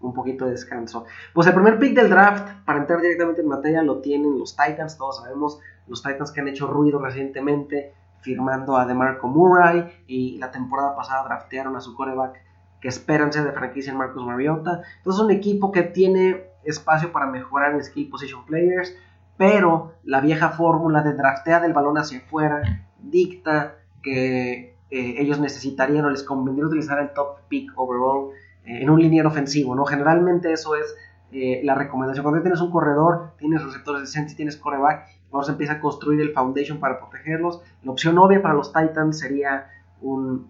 un 0.00 0.12
poquito 0.12 0.44
de 0.44 0.52
descanso. 0.52 1.06
Pues 1.32 1.46
el 1.46 1.54
primer 1.54 1.78
pick 1.78 1.94
del 1.94 2.10
draft, 2.10 2.46
para 2.64 2.80
entrar 2.80 3.00
directamente 3.00 3.40
en 3.40 3.48
materia, 3.48 3.82
lo 3.82 4.00
tienen 4.00 4.38
los 4.38 4.56
Titans, 4.56 4.98
todos 4.98 5.18
sabemos, 5.18 5.58
los 5.86 6.02
Titans 6.02 6.30
que 6.30 6.40
han 6.40 6.48
hecho 6.48 6.66
ruido 6.66 6.98
recientemente 6.98 7.94
firmando 8.20 8.76
a 8.76 8.86
DeMarco 8.86 9.28
Murray 9.28 10.04
y 10.06 10.38
la 10.38 10.50
temporada 10.50 10.94
pasada 10.96 11.24
draftearon 11.24 11.76
a 11.76 11.80
su 11.80 11.94
coreback 11.94 12.40
que 12.80 12.88
esperan 12.88 13.32
ser 13.32 13.44
de 13.44 13.52
franquicia 13.52 13.92
en 13.92 13.98
Marcus 13.98 14.24
Mariota. 14.24 14.82
Entonces 14.98 15.20
es 15.20 15.24
un 15.24 15.30
equipo 15.30 15.72
que 15.72 15.82
tiene 15.82 16.44
espacio 16.64 17.12
para 17.12 17.26
mejorar 17.26 17.72
en 17.72 17.82
skill 17.82 18.10
position 18.10 18.44
players, 18.44 18.94
pero 19.36 19.94
la 20.04 20.20
vieja 20.20 20.50
fórmula 20.50 21.02
de 21.02 21.14
draftear 21.14 21.64
el 21.64 21.72
balón 21.72 21.98
hacia 21.98 22.18
afuera 22.18 22.62
dicta 23.10 23.76
que 24.02 24.76
eh, 24.90 25.14
ellos 25.18 25.40
necesitarían 25.40 26.04
o 26.04 26.10
les 26.10 26.22
convendría 26.22 26.66
utilizar 26.66 26.98
el 27.00 27.12
top 27.12 27.40
pick 27.48 27.72
overall 27.76 28.30
eh, 28.64 28.82
en 28.82 28.90
un 28.90 29.00
liniero 29.00 29.28
ofensivo, 29.28 29.74
¿no? 29.74 29.84
Generalmente 29.84 30.52
eso 30.52 30.76
es 30.76 30.94
eh, 31.32 31.60
la 31.64 31.74
recomendación. 31.74 32.22
Cuando 32.22 32.42
tienes 32.42 32.60
un 32.60 32.70
corredor, 32.70 33.32
tienes 33.38 33.64
receptores 33.64 34.02
decentes, 34.02 34.36
tienes 34.36 34.56
coreback, 34.56 35.08
ahora 35.32 35.46
se 35.46 35.52
empieza 35.52 35.74
a 35.74 35.80
construir 35.80 36.20
el 36.20 36.32
foundation 36.32 36.78
para 36.78 37.00
protegerlos. 37.00 37.60
La 37.82 37.90
opción 37.90 38.16
obvia 38.18 38.40
para 38.40 38.54
los 38.54 38.72
Titans 38.72 39.18
sería 39.18 39.66
un, 40.00 40.48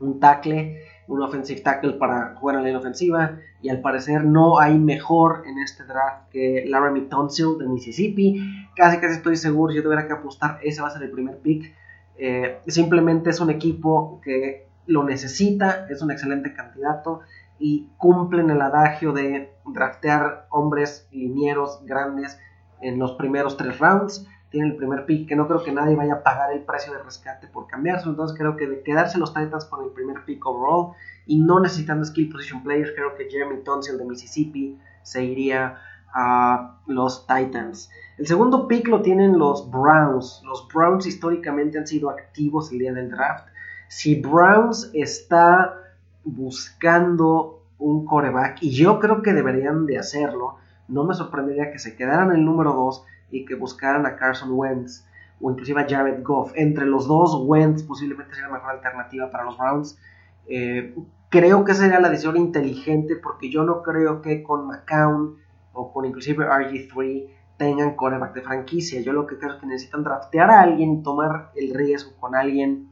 un 0.00 0.20
tackle, 0.20 0.80
un 1.08 1.20
offensive 1.20 1.60
tackle 1.60 1.92
para 1.94 2.34
jugar 2.36 2.56
en 2.56 2.62
la 2.62 2.66
línea 2.68 2.80
ofensiva. 2.80 3.38
Y 3.60 3.68
al 3.68 3.80
parecer 3.80 4.24
no 4.24 4.58
hay 4.58 4.78
mejor 4.78 5.42
en 5.46 5.58
este 5.58 5.84
draft 5.84 6.30
que 6.30 6.64
Laramie 6.66 7.02
Tonsil 7.02 7.58
de 7.58 7.68
Mississippi. 7.68 8.70
Casi 8.74 8.98
casi 8.98 9.16
estoy 9.16 9.36
seguro, 9.36 9.72
si 9.72 9.76
yo 9.76 9.82
tuviera 9.82 10.06
que 10.06 10.14
apostar, 10.14 10.58
ese 10.62 10.80
va 10.80 10.88
a 10.88 10.92
ser 10.92 11.02
el 11.02 11.10
primer 11.10 11.38
pick. 11.38 11.74
Eh, 12.16 12.60
simplemente 12.66 13.30
es 13.30 13.40
un 13.40 13.50
equipo 13.50 14.20
que 14.22 14.68
lo 14.86 15.04
necesita, 15.04 15.86
es 15.88 16.02
un 16.02 16.10
excelente 16.10 16.52
candidato 16.54 17.20
y 17.58 17.88
cumplen 17.96 18.50
el 18.50 18.60
adagio 18.60 19.12
de 19.12 19.52
draftear 19.64 20.46
hombres 20.50 21.08
linieros 21.12 21.80
grandes 21.84 22.38
en 22.80 22.98
los 22.98 23.12
primeros 23.12 23.56
tres 23.56 23.78
rounds. 23.78 24.26
Tienen 24.50 24.72
el 24.72 24.76
primer 24.76 25.06
pick 25.06 25.28
que 25.28 25.36
no 25.36 25.46
creo 25.46 25.62
que 25.62 25.72
nadie 25.72 25.96
vaya 25.96 26.14
a 26.14 26.22
pagar 26.22 26.52
el 26.52 26.60
precio 26.60 26.92
de 26.92 27.02
rescate 27.02 27.46
por 27.46 27.66
cambiarse. 27.66 28.08
Entonces 28.08 28.36
creo 28.36 28.56
que 28.56 28.66
de 28.66 28.82
quedarse 28.82 29.18
los 29.18 29.32
Titans 29.32 29.64
con 29.64 29.84
el 29.84 29.90
primer 29.90 30.24
pick 30.24 30.44
overall 30.44 30.94
y 31.24 31.40
no 31.40 31.60
necesitando 31.60 32.04
skill 32.04 32.30
position 32.30 32.62
players, 32.62 32.90
creo 32.94 33.14
que 33.14 33.30
Jeremy 33.30 33.62
Tonsil 33.62 33.96
de 33.96 34.04
Mississippi 34.04 34.78
se 35.02 35.24
iría 35.24 35.78
a 36.12 36.78
los 36.86 37.26
Titans. 37.26 37.90
El 38.22 38.28
segundo 38.28 38.68
pick 38.68 38.86
lo 38.86 39.02
tienen 39.02 39.36
los 39.36 39.68
Browns. 39.68 40.44
Los 40.44 40.68
Browns 40.72 41.06
históricamente 41.06 41.76
han 41.76 41.88
sido 41.88 42.08
activos 42.08 42.70
el 42.70 42.78
día 42.78 42.92
del 42.92 43.10
draft. 43.10 43.48
Si 43.88 44.20
Browns 44.20 44.92
está 44.94 45.74
buscando 46.22 47.64
un 47.78 48.04
coreback, 48.04 48.58
y 48.62 48.70
yo 48.70 49.00
creo 49.00 49.22
que 49.22 49.32
deberían 49.32 49.86
de 49.86 49.98
hacerlo, 49.98 50.54
no 50.86 51.02
me 51.02 51.14
sorprendería 51.14 51.72
que 51.72 51.80
se 51.80 51.96
quedaran 51.96 52.30
el 52.30 52.44
número 52.44 52.72
2 52.72 53.04
y 53.32 53.44
que 53.44 53.56
buscaran 53.56 54.06
a 54.06 54.14
Carson 54.14 54.50
Wentz 54.52 55.04
o 55.40 55.50
inclusive 55.50 55.80
a 55.80 55.88
Jared 55.88 56.22
Goff. 56.22 56.52
Entre 56.54 56.86
los 56.86 57.08
dos, 57.08 57.36
Wentz 57.44 57.82
posiblemente 57.82 58.36
sea 58.36 58.46
la 58.46 58.54
mejor 58.54 58.70
alternativa 58.70 59.32
para 59.32 59.42
los 59.42 59.58
Browns. 59.58 59.98
Eh, 60.46 60.94
creo 61.28 61.64
que 61.64 61.74
sería 61.74 61.98
la 61.98 62.08
decisión 62.08 62.36
inteligente 62.36 63.16
porque 63.16 63.50
yo 63.50 63.64
no 63.64 63.82
creo 63.82 64.22
que 64.22 64.44
con 64.44 64.68
McCown 64.68 65.38
o 65.72 65.92
con 65.92 66.04
inclusive 66.04 66.46
RG3 66.46 67.41
tengan 67.62 67.94
coreback 67.94 68.34
de 68.34 68.42
franquicia. 68.42 69.00
Yo 69.02 69.12
lo 69.12 69.24
que 69.24 69.38
creo 69.38 69.54
es 69.54 69.60
que 69.60 69.66
necesitan 69.66 70.02
draftear 70.02 70.50
a 70.50 70.62
alguien 70.62 70.94
y 70.94 71.02
tomar 71.04 71.52
el 71.54 71.72
riesgo 71.72 72.10
con 72.18 72.34
alguien 72.34 72.88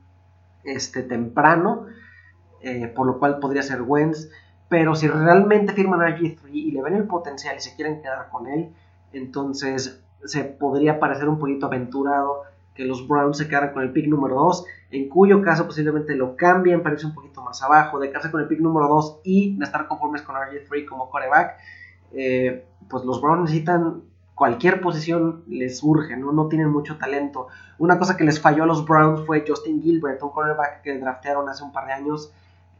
este, 0.62 1.02
temprano, 1.02 1.86
eh, 2.60 2.86
por 2.86 3.04
lo 3.04 3.18
cual 3.18 3.40
podría 3.40 3.64
ser 3.64 3.82
Wentz. 3.82 4.30
Pero 4.68 4.94
si 4.94 5.08
realmente 5.08 5.72
firman 5.72 6.00
a 6.02 6.16
RG3 6.16 6.50
y 6.52 6.70
le 6.70 6.82
ven 6.82 6.94
el 6.94 7.08
potencial 7.08 7.56
y 7.56 7.60
se 7.60 7.74
quieren 7.74 8.00
quedar 8.00 8.28
con 8.30 8.46
él, 8.46 8.72
entonces 9.12 10.04
se 10.24 10.44
podría 10.44 11.00
parecer 11.00 11.28
un 11.28 11.40
poquito 11.40 11.66
aventurado 11.66 12.42
que 12.72 12.84
los 12.84 13.08
Browns 13.08 13.38
se 13.38 13.48
quedaran 13.48 13.72
con 13.72 13.82
el 13.82 13.90
pick 13.90 14.06
número 14.06 14.36
2, 14.36 14.64
en 14.92 15.08
cuyo 15.08 15.42
caso 15.42 15.66
posiblemente 15.66 16.14
lo 16.14 16.36
cambien, 16.36 16.84
parece 16.84 17.06
un 17.06 17.14
poquito 17.14 17.42
más 17.42 17.60
abajo, 17.64 17.98
de 17.98 18.10
quedarse 18.10 18.30
con 18.30 18.40
el 18.40 18.46
pick 18.46 18.60
número 18.60 18.86
2 18.86 19.22
y 19.24 19.60
estar 19.60 19.88
conformes 19.88 20.22
con 20.22 20.36
RG3 20.36 20.86
como 20.88 21.10
coreback. 21.10 21.56
Eh, 22.12 22.64
pues 22.88 23.04
los 23.04 23.20
Browns 23.20 23.50
necesitan 23.50 24.09
cualquier 24.40 24.80
posición 24.80 25.44
les 25.48 25.82
urge, 25.82 26.16
¿no? 26.16 26.32
no 26.32 26.48
tienen 26.48 26.70
mucho 26.70 26.96
talento. 26.96 27.48
Una 27.76 27.98
cosa 27.98 28.16
que 28.16 28.24
les 28.24 28.40
falló 28.40 28.62
a 28.62 28.66
los 28.66 28.86
Browns 28.86 29.26
fue 29.26 29.44
Justin 29.46 29.82
Gilbert, 29.82 30.22
un 30.22 30.30
cornerback 30.30 30.80
que 30.80 30.98
draftearon 30.98 31.46
hace 31.50 31.62
un 31.62 31.72
par 31.72 31.84
de 31.84 31.92
años. 31.92 32.32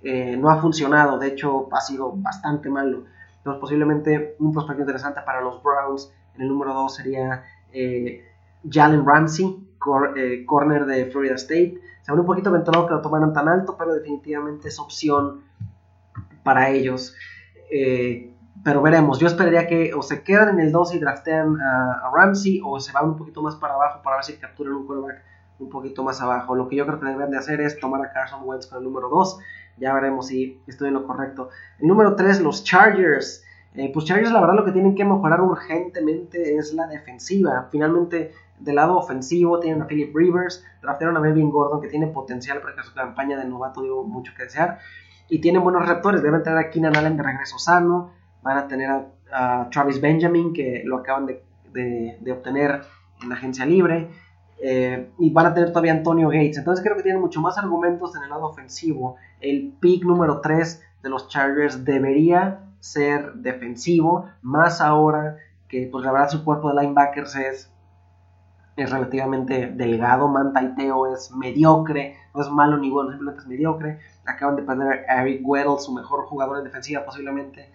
eh, 0.03 0.38
no 0.38 0.49
ha 0.49 0.59
funcionado, 0.59 1.18
de 1.18 1.29
hecho 1.29 1.68
ha 1.70 1.83
sido 1.83 2.12
bastante 2.16 2.70
malo. 2.70 3.05
Entonces 3.37 3.61
posiblemente 3.61 4.37
un 4.38 4.55
prospecto 4.55 4.81
interesante 4.81 5.20
para 5.20 5.42
los 5.42 5.62
Browns 5.62 6.11
en 6.35 6.40
el 6.40 6.49
número 6.49 6.73
2 6.73 6.94
sería 6.94 7.44
eh, 7.75 8.25
Jalen 8.66 9.05
Ramsey, 9.05 9.68
eh, 10.16 10.46
corner 10.46 10.87
de 10.87 11.11
Florida 11.11 11.35
State. 11.35 11.79
Se 12.01 12.11
un 12.11 12.25
poquito 12.25 12.49
aventurado 12.49 12.87
que 12.87 12.94
lo 12.94 13.03
tomaran 13.03 13.35
tan 13.35 13.49
alto, 13.49 13.77
pero 13.79 13.92
definitivamente 13.92 14.68
es 14.68 14.79
opción 14.79 15.42
para 16.42 16.70
ellos. 16.70 17.14
Eh, 17.70 18.35
pero 18.62 18.83
veremos, 18.83 19.18
yo 19.18 19.27
esperaría 19.27 19.66
que 19.66 19.94
o 19.94 20.03
se 20.03 20.23
quedan 20.23 20.51
en 20.51 20.61
el 20.61 20.73
2 20.73 20.94
y 20.94 20.99
draftean 20.99 21.61
a, 21.61 22.11
Ramsey 22.14 22.61
o 22.64 22.79
se 22.81 22.92
van 22.92 23.07
un 23.07 23.16
poquito 23.16 23.42
más 23.42 23.57
para 23.57 23.75
abajo 23.75 24.03
para 24.03 24.16
ver 24.16 24.25
si 24.25 24.37
capturan 24.37 24.75
un 24.75 24.87
quarterback 24.87 25.23
un 25.61 25.68
poquito 25.68 26.03
más 26.03 26.20
abajo. 26.20 26.55
Lo 26.55 26.68
que 26.68 26.77
yo 26.77 26.87
creo 26.87 26.99
que 26.99 27.07
deberían 27.07 27.31
de 27.31 27.38
hacer 27.38 27.61
es 27.61 27.79
tomar 27.79 28.03
a 28.03 28.12
Carson 28.12 28.40
Wentz 28.44 28.66
con 28.66 28.79
el 28.79 28.85
número 28.85 29.09
2. 29.09 29.38
Ya 29.79 29.94
veremos 29.94 30.27
si 30.27 30.61
estoy 30.66 30.88
en 30.88 30.94
lo 30.94 31.07
correcto. 31.07 31.51
El 31.79 31.88
número 31.88 32.16
3, 32.16 32.40
los 32.40 32.64
Chargers. 32.64 33.44
Eh, 33.75 33.90
pues 33.92 34.05
Chargers 34.05 34.33
la 34.33 34.40
verdad 34.40 34.57
lo 34.57 34.64
que 34.64 34.73
tienen 34.73 34.94
que 34.94 35.05
mejorar 35.05 35.40
urgentemente 35.40 36.57
es 36.57 36.75
la 36.75 36.87
defensiva. 36.87 37.68
Finalmente 37.70 38.33
del 38.59 38.75
lado 38.75 38.96
ofensivo 38.96 39.59
tienen 39.61 39.83
a 39.83 39.87
Philip 39.87 40.14
Rivers, 40.14 40.64
draftearon 40.83 41.16
a 41.16 41.20
Melvin 41.20 41.51
Gordon 41.51 41.81
que 41.81 41.88
tiene 41.88 42.09
potencial 42.09 42.61
para 42.61 42.75
que 42.75 42.83
su 42.83 42.92
campaña 42.94 43.38
de 43.38 43.46
novato 43.46 43.83
dio 43.83 44.03
mucho 44.03 44.33
que 44.37 44.44
desear. 44.44 44.79
Y 45.29 45.40
tienen 45.40 45.62
buenos 45.62 45.83
receptores, 45.83 46.23
deben 46.23 46.42
tener 46.42 46.59
a 46.59 46.70
Keenan 46.70 46.96
Allen 46.96 47.16
de 47.16 47.23
regreso 47.23 47.59
sano, 47.59 48.12
van 48.42 48.59
a 48.59 48.68
tener 48.68 48.90
a, 49.33 49.68
Travis 49.70 50.00
Benjamin 50.00 50.53
que 50.53 50.83
lo 50.85 50.98
acaban 50.98 51.26
de, 51.26 52.33
obtener 52.33 52.83
en 53.22 53.33
agencia 53.33 53.64
libre. 53.64 54.09
Eh, 54.62 55.11
y 55.18 55.31
van 55.31 55.46
a 55.46 55.55
tener 55.55 55.70
todavía 55.70 55.92
Antonio 55.92 56.29
Gates. 56.29 56.59
Entonces 56.59 56.85
creo 56.85 56.96
que 56.96 57.03
tienen 57.03 57.20
mucho 57.20 57.40
más 57.40 57.57
argumentos 57.57 58.14
en 58.16 58.24
el 58.24 58.31
lado 58.31 58.46
ofensivo. 58.46 59.16
El 59.40 59.72
pick 59.81 60.05
número 60.05 60.40
3 60.40 60.83
de 61.03 61.09
los 61.09 61.29
Chargers 61.29 61.85
debería 61.85 62.61
ser 62.81 63.35
defensivo, 63.35 64.26
más 64.42 64.81
ahora 64.81 65.37
que 65.68 65.88
pues 65.90 66.05
la 66.05 66.12
verdad 66.12 66.29
su 66.29 66.44
cuerpo 66.44 66.72
de 66.72 66.83
linebackers 66.83 67.37
es 67.37 67.72
es 68.76 68.90
relativamente 68.90 69.66
delgado, 69.66 70.29
Mantaiteo 70.29 71.12
es 71.12 71.33
mediocre, 71.33 72.16
no 72.35 72.40
es 72.40 72.48
malo 72.48 72.79
ni 72.79 72.90
bueno, 72.90 73.11
simplemente 73.11 73.42
es 73.42 73.48
mediocre. 73.48 74.00
Acaban 74.24 74.57
de 74.57 74.62
perder 74.62 75.05
a 75.09 75.22
Eric 75.22 75.42
Weddle, 75.44 75.79
su 75.79 75.92
mejor 75.92 76.24
jugador 76.26 76.59
en 76.59 76.64
defensiva 76.64 77.05
posiblemente, 77.05 77.70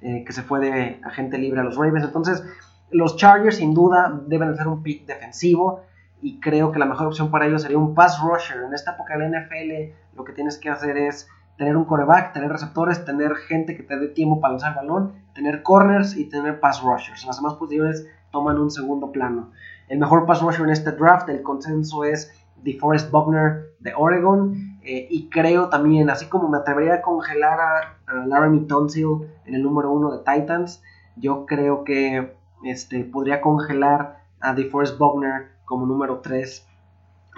eh, 0.00 0.24
que 0.24 0.32
se 0.32 0.42
fue 0.42 0.60
de 0.60 1.00
agente 1.04 1.38
libre 1.38 1.60
a 1.60 1.64
los 1.64 1.76
Ravens. 1.76 2.04
Entonces, 2.04 2.44
los 2.90 3.16
Chargers 3.16 3.56
sin 3.56 3.74
duda 3.74 4.20
deben 4.26 4.50
de 4.50 4.56
ser 4.56 4.68
un 4.68 4.82
pick 4.82 5.06
defensivo 5.06 5.82
y 6.22 6.40
creo 6.40 6.72
que 6.72 6.78
la 6.78 6.86
mejor 6.86 7.08
opción 7.08 7.30
para 7.30 7.46
ellos 7.46 7.62
sería 7.62 7.78
un 7.78 7.94
pass 7.94 8.20
rusher. 8.20 8.62
En 8.62 8.74
esta 8.74 8.92
época 8.92 9.16
de 9.16 9.28
la 9.28 9.40
NFL 9.40 10.16
lo 10.16 10.24
que 10.24 10.32
tienes 10.32 10.58
que 10.58 10.70
hacer 10.70 10.96
es 10.96 11.28
tener 11.56 11.76
un 11.76 11.84
coreback, 11.84 12.32
tener 12.32 12.50
receptores, 12.50 13.04
tener 13.04 13.34
gente 13.36 13.76
que 13.76 13.82
te 13.82 13.98
dé 13.98 14.08
tiempo 14.08 14.40
para 14.40 14.52
lanzar 14.52 14.70
el 14.72 14.76
balón, 14.76 15.12
tener 15.34 15.62
corners 15.62 16.16
y 16.16 16.28
tener 16.28 16.60
pass 16.60 16.82
rushers. 16.82 17.24
Las 17.26 17.36
demás 17.36 17.54
posiciones 17.54 18.06
toman 18.30 18.58
un 18.58 18.70
segundo 18.70 19.10
plano. 19.12 19.52
El 19.88 19.98
mejor 19.98 20.26
pass 20.26 20.42
rusher 20.42 20.64
en 20.64 20.70
este 20.70 20.92
draft, 20.92 21.28
el 21.28 21.42
consenso 21.42 22.04
es 22.04 22.32
DeForest 22.62 23.10
Buckner 23.10 23.70
de 23.80 23.94
Oregon. 23.94 24.65
Eh, 24.88 25.08
y 25.10 25.28
creo 25.30 25.68
también, 25.68 26.10
así 26.10 26.26
como 26.26 26.48
me 26.48 26.58
atrevería 26.58 26.94
a 26.94 27.02
congelar 27.02 27.58
a, 27.58 28.24
Laramie 28.26 28.68
Tonsil 28.68 29.26
en 29.44 29.56
el 29.56 29.62
número 29.64 29.90
uno 29.90 30.16
de 30.16 30.18
Titans, 30.18 30.80
yo 31.16 31.44
creo 31.44 31.82
que 31.82 32.36
este, 32.62 33.02
podría 33.02 33.40
congelar 33.40 34.20
a 34.40 34.54
DeForest 34.54 34.96
Buckner 34.96 35.48
como 35.64 35.86
número 35.86 36.20
3 36.20 36.64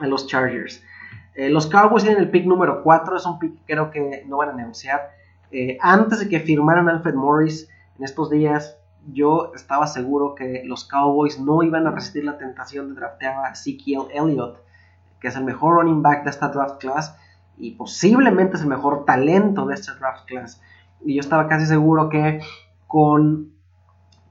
en 0.02 0.10
los 0.10 0.26
Chargers. 0.26 0.84
Eh, 1.34 1.48
los 1.48 1.66
Cowboys 1.68 2.04
tienen 2.04 2.22
el 2.22 2.30
pick 2.30 2.44
número 2.44 2.82
4, 2.82 3.16
es 3.16 3.24
un 3.24 3.38
pick 3.38 3.54
que 3.54 3.72
creo 3.72 3.90
que 3.90 4.24
no 4.26 4.36
van 4.36 4.50
a 4.50 4.52
negociar. 4.52 5.12
Eh, 5.50 5.78
antes 5.80 6.18
de 6.20 6.28
que 6.28 6.40
firmaran 6.40 6.86
Alfred 6.90 7.14
Morris, 7.14 7.70
en 7.96 8.04
estos 8.04 8.28
días 8.28 8.76
yo 9.10 9.52
estaba 9.54 9.86
seguro 9.86 10.34
que 10.34 10.64
los 10.66 10.84
Cowboys 10.84 11.40
no 11.40 11.62
iban 11.62 11.86
a 11.86 11.92
resistir 11.92 12.24
la 12.26 12.36
tentación 12.36 12.90
de 12.90 13.00
draftear 13.00 13.46
a 13.46 13.52
Ezekiel 13.52 14.02
Elliott, 14.12 14.58
que 15.18 15.28
es 15.28 15.36
el 15.36 15.44
mejor 15.44 15.76
running 15.76 16.02
back 16.02 16.24
de 16.24 16.30
esta 16.30 16.48
draft 16.48 16.78
class 16.78 17.16
y 17.58 17.72
posiblemente 17.72 18.56
es 18.56 18.62
el 18.62 18.68
mejor 18.68 19.04
talento 19.04 19.66
de 19.66 19.74
esta 19.74 19.94
draft 19.94 20.26
class. 20.26 20.60
Y 21.04 21.14
yo 21.14 21.20
estaba 21.20 21.48
casi 21.48 21.66
seguro 21.66 22.08
que 22.08 22.40
con, 22.86 23.52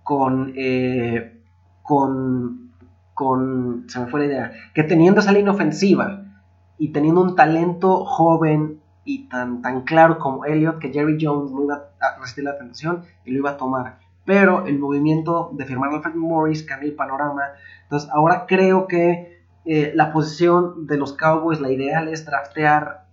con, 0.03 0.53
eh, 0.55 1.41
con, 1.83 2.71
con, 3.13 3.85
se 3.87 3.99
me 3.99 4.07
fue 4.07 4.21
la 4.21 4.25
idea, 4.25 4.51
que 4.73 4.83
teniendo 4.83 5.19
esa 5.19 5.31
línea 5.31 5.51
ofensiva 5.51 6.23
y 6.77 6.91
teniendo 6.91 7.21
un 7.21 7.35
talento 7.35 8.05
joven 8.05 8.81
y 9.03 9.29
tan, 9.29 9.61
tan 9.61 9.81
claro 9.81 10.19
como 10.19 10.45
Elliott, 10.45 10.79
que 10.79 10.91
Jerry 10.91 11.17
Jones 11.19 11.51
no 11.51 11.63
iba 11.63 11.75
a 11.99 12.19
resistir 12.19 12.43
la 12.43 12.57
tentación 12.57 13.03
y 13.25 13.31
lo 13.31 13.39
iba 13.39 13.51
a 13.51 13.57
tomar 13.57 14.07
pero 14.27 14.65
el 14.65 14.77
movimiento 14.77 15.51
de 15.53 15.63
firmar 15.63 15.89
Alfred 15.89 16.15
Morris 16.15 16.61
cambia 16.63 16.89
el 16.89 16.95
panorama. 16.95 17.43
Entonces 17.83 18.09
ahora 18.11 18.45
creo 18.45 18.85
que 18.85 19.41
eh, 19.63 19.93
la 19.95 20.11
posición 20.11 20.85
de 20.85 20.97
los 20.97 21.13
Cowboys, 21.13 21.61
la 21.61 21.71
ideal 21.71 22.09
es 22.09 22.25
draftear 22.25 23.06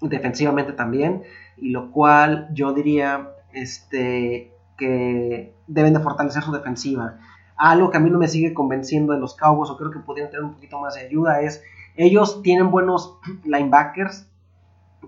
defensivamente 0.00 0.72
también, 0.72 1.22
y 1.56 1.70
lo 1.70 1.90
cual 1.90 2.48
yo 2.52 2.72
diría 2.72 3.30
este, 3.52 4.52
que 4.76 5.54
deben 5.66 5.94
de 5.94 6.00
fortalecer 6.00 6.42
su 6.42 6.52
defensiva. 6.52 7.18
Algo 7.56 7.90
que 7.90 7.96
a 7.96 8.00
mí 8.00 8.10
no 8.10 8.18
me 8.18 8.28
sigue 8.28 8.52
convenciendo 8.52 9.12
de 9.12 9.20
los 9.20 9.34
Cowboys, 9.34 9.70
o 9.70 9.76
creo 9.76 9.90
que 9.90 9.98
podrían 10.00 10.30
tener 10.30 10.44
un 10.44 10.54
poquito 10.54 10.78
más 10.78 10.94
de 10.94 11.00
ayuda, 11.00 11.40
es 11.40 11.62
ellos 11.96 12.42
tienen 12.42 12.70
buenos 12.70 13.18
linebackers, 13.44 14.28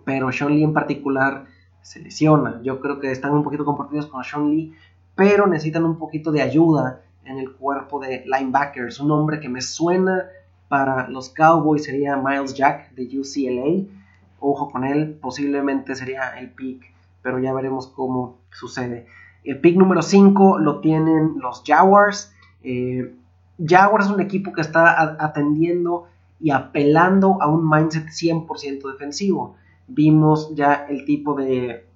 pero 0.05 0.33
Sean 0.33 0.55
Lee 0.55 0.65
en 0.65 0.73
particular 0.73 1.47
se 1.83 2.01
lesiona. 2.01 2.61
Yo 2.63 2.81
creo 2.81 2.99
que 2.99 3.11
están 3.11 3.33
un 3.33 3.43
poquito 3.43 3.65
compartidos 3.65 4.07
con 4.07 4.25
Sean 4.25 4.51
Lee, 4.51 4.75
pero 5.15 5.47
necesitan 5.47 5.85
un 5.85 5.99
poquito 5.99 6.33
de 6.33 6.43
ayuda 6.43 7.03
en 7.25 7.39
el 7.39 7.53
cuerpo 7.53 8.01
de 8.01 8.25
linebackers. 8.25 9.01
Un 9.01 9.09
nombre 9.09 9.41
que 9.41 9.49
me 9.49 9.61
suena 9.61 10.27
para 10.69 11.09
los 11.09 11.31
Cowboys 11.31 11.85
sería 11.85 12.17
Miles 12.17 12.55
Jack 12.55 12.93
de 12.93 13.05
UCLA. 13.19 13.98
Ojo 14.41 14.71
con 14.71 14.85
él, 14.85 15.19
posiblemente 15.21 15.95
sería 15.95 16.39
el 16.39 16.51
pick, 16.51 16.93
pero 17.23 17.39
ya 17.39 17.53
veremos 17.53 17.89
cómo 17.89 18.39
sucede. 18.51 19.07
El 19.45 19.61
pick 19.61 19.77
número 19.77 20.03
5 20.03 20.59
lo 20.59 20.81
tienen 20.81 21.39
los 21.39 21.63
Jaguars. 21.67 22.33
Eh, 22.63 23.15
Jaguars 23.59 24.07
es 24.07 24.13
un 24.13 24.21
equipo 24.21 24.53
que 24.53 24.61
está 24.61 25.17
atendiendo 25.19 26.07
y 26.41 26.51
apelando 26.51 27.43
a 27.43 27.49
un 27.49 27.69
mindset 27.69 28.07
100% 28.07 28.93
defensivo. 28.93 29.57
Vimos 29.89 30.55
ya 30.55 30.87
el 30.89 31.05
tipo 31.05 31.35
de, 31.35 31.87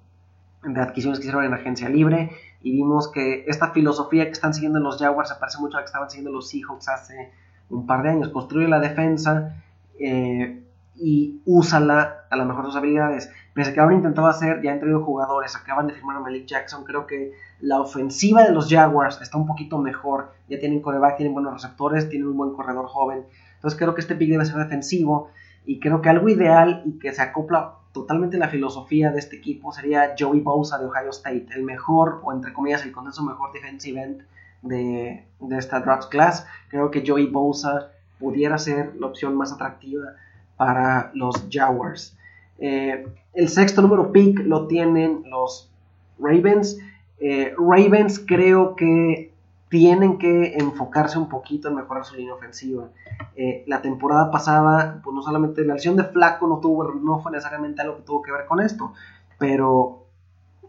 adquisiciones 0.63 1.19
que 1.19 1.25
hicieron 1.25 1.45
en 1.45 1.53
agencia 1.53 1.89
libre 1.89 2.31
y 2.61 2.71
vimos 2.71 3.09
que 3.09 3.45
esta 3.47 3.71
filosofía 3.71 4.25
que 4.25 4.31
están 4.31 4.53
siguiendo 4.53 4.79
los 4.79 4.97
Jaguars 4.97 5.29
se 5.29 5.35
parece 5.35 5.59
mucho 5.59 5.77
a 5.77 5.81
la 5.81 5.83
que 5.83 5.87
estaban 5.87 6.09
siguiendo 6.09 6.31
los 6.31 6.49
Seahawks 6.49 6.89
hace 6.89 7.31
un 7.69 7.85
par 7.85 8.03
de 8.03 8.09
años. 8.09 8.29
Construye 8.29 8.67
la 8.67 8.79
defensa 8.79 9.63
eh, 9.99 10.62
y 10.95 11.41
úsala 11.45 12.25
a 12.29 12.35
la 12.35 12.45
mejor 12.45 12.63
de 12.63 12.69
sus 12.69 12.77
habilidades. 12.77 13.31
Pese 13.53 13.71
a 13.71 13.73
que 13.73 13.79
ahora 13.79 13.95
intentado 13.95 14.27
hacer, 14.27 14.61
ya 14.61 14.71
han 14.71 14.79
traído 14.79 15.03
jugadores, 15.03 15.55
acaban 15.55 15.87
de 15.87 15.93
firmar 15.93 16.17
a 16.17 16.19
Malik 16.19 16.45
Jackson, 16.45 16.83
creo 16.83 17.05
que 17.07 17.33
la 17.59 17.79
ofensiva 17.79 18.43
de 18.43 18.51
los 18.51 18.69
Jaguars 18.69 19.21
está 19.21 19.37
un 19.37 19.47
poquito 19.47 19.77
mejor. 19.77 20.31
Ya 20.49 20.59
tienen 20.59 20.81
coreback, 20.81 21.17
tienen 21.17 21.33
buenos 21.33 21.53
receptores, 21.53 22.09
tienen 22.09 22.27
un 22.27 22.37
buen 22.37 22.53
corredor 22.53 22.87
joven. 22.87 23.25
Entonces 23.55 23.79
creo 23.79 23.95
que 23.95 24.01
este 24.01 24.15
pick 24.15 24.29
debe 24.29 24.45
ser 24.45 24.57
defensivo 24.57 25.29
y 25.65 25.79
creo 25.79 26.01
que 26.01 26.09
algo 26.09 26.27
ideal 26.27 26.83
y 26.85 26.99
que 26.99 27.13
se 27.13 27.21
acopla 27.21 27.75
totalmente 27.93 28.37
la 28.37 28.49
filosofía 28.49 29.11
de 29.11 29.19
este 29.19 29.37
equipo 29.37 29.71
sería 29.71 30.15
Joey 30.17 30.41
Bosa 30.41 30.79
de 30.79 30.85
Ohio 30.87 31.11
State, 31.11 31.47
el 31.55 31.63
mejor, 31.63 32.21
o 32.23 32.33
entre 32.33 32.51
comillas, 32.51 32.83
el 32.83 32.91
consenso 32.91 33.23
mejor 33.23 33.53
defensive 33.53 34.01
end 34.01 34.23
de, 34.63 35.27
esta 35.51 35.79
draft 35.79 36.09
class. 36.09 36.45
Creo 36.69 36.89
que 36.91 37.03
Joey 37.05 37.27
Bosa 37.27 37.91
pudiera 38.19 38.57
ser 38.57 38.95
la 38.99 39.07
opción 39.07 39.35
más 39.35 39.53
atractiva 39.53 40.15
para 40.57 41.11
los 41.13 41.47
Jaguars. 41.49 42.17
Eh, 42.59 43.07
el 43.33 43.49
sexto 43.49 43.81
número 43.81 44.11
pick 44.11 44.39
lo 44.45 44.67
tienen 44.67 45.23
los 45.29 45.71
Ravens. 46.19 46.77
Eh, 47.19 47.53
Ravens 47.57 48.23
creo 48.25 48.75
que 48.75 49.33
tienen 49.69 50.19
que 50.19 50.53
enfocarse 50.53 51.17
un 51.17 51.27
poquito 51.27 51.67
en 51.67 51.75
mejorar 51.75 52.05
su 52.05 52.15
línea 52.15 52.35
ofensiva. 52.35 52.89
Eh, 53.35 53.63
la 53.65 53.81
temporada 53.81 54.29
pasada, 54.29 55.01
pues 55.03 55.15
no 55.15 55.23
solamente 55.23 55.65
la 55.65 55.73
lesión 55.73 55.95
de 55.95 56.03
Flaco 56.03 56.47
no, 56.47 56.59
tuvo, 56.59 56.93
no 56.93 57.19
fue 57.21 57.31
necesariamente 57.31 57.81
algo 57.81 57.97
que 57.97 58.03
tuvo 58.03 58.21
que 58.21 58.31
ver 58.31 58.45
con 58.45 58.59
esto, 58.59 58.93
pero 59.39 60.05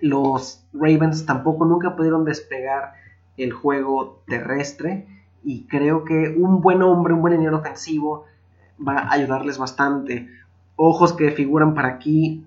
los 0.01 0.65
Ravens 0.73 1.27
tampoco 1.27 1.67
nunca 1.67 1.97
pudieron 1.97 2.25
despegar 2.25 2.95
el 3.37 3.53
juego 3.53 4.23
terrestre 4.27 5.07
y 5.43 5.67
creo 5.67 6.05
que 6.05 6.35
un 6.39 6.63
buen 6.63 6.83
hombre, 6.83 7.13
un 7.13 7.21
buen 7.21 7.35
línea 7.35 7.55
ofensivo 7.55 8.25
va 8.79 8.99
a 8.99 9.13
ayudarles 9.13 9.59
bastante. 9.59 10.29
Ojos 10.77 11.13
que 11.13 11.31
figuran 11.31 11.75
para 11.75 11.89
aquí, 11.89 12.45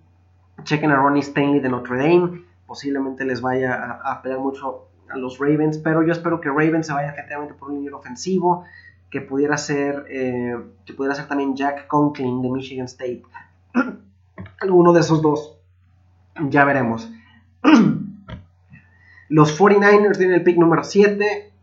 chequen 0.63 0.92
a 0.92 0.96
Ronnie 0.96 1.22
Stanley 1.22 1.60
de 1.60 1.70
Notre 1.70 1.98
Dame, 1.98 2.44
posiblemente 2.66 3.26
les 3.26 3.42
vaya 3.42 3.74
a, 3.74 4.12
a 4.12 4.38
mucho 4.40 4.88
a 5.10 5.18
los 5.18 5.40
Ravens, 5.40 5.78
pero 5.78 6.04
yo 6.04 6.12
espero 6.12 6.42
que 6.42 6.50
Ravens 6.50 6.88
se 6.88 6.94
vaya 6.94 7.12
efectivamente 7.12 7.54
por 7.54 7.70
un 7.70 7.76
línea 7.76 7.96
ofensivo, 7.96 8.66
que 9.10 9.22
pudiera 9.22 9.58
ser, 9.58 10.06
eh, 10.10 10.58
que 10.86 10.94
pudiera 10.94 11.16
ser 11.16 11.28
también 11.28 11.56
Jack 11.56 11.88
Conklin 11.88 12.42
de 12.42 12.50
Michigan 12.50 12.86
State. 12.86 13.24
Alguno 14.60 14.92
de 14.92 15.00
esos 15.00 15.22
dos. 15.22 15.58
ya 16.50 16.66
veremos. 16.66 17.10
Los 19.30 19.60
49ers 19.60 20.18
tienen 20.18 20.36
el 20.36 20.44
pick 20.44 20.58
número 20.58 20.84
7. 20.84 21.54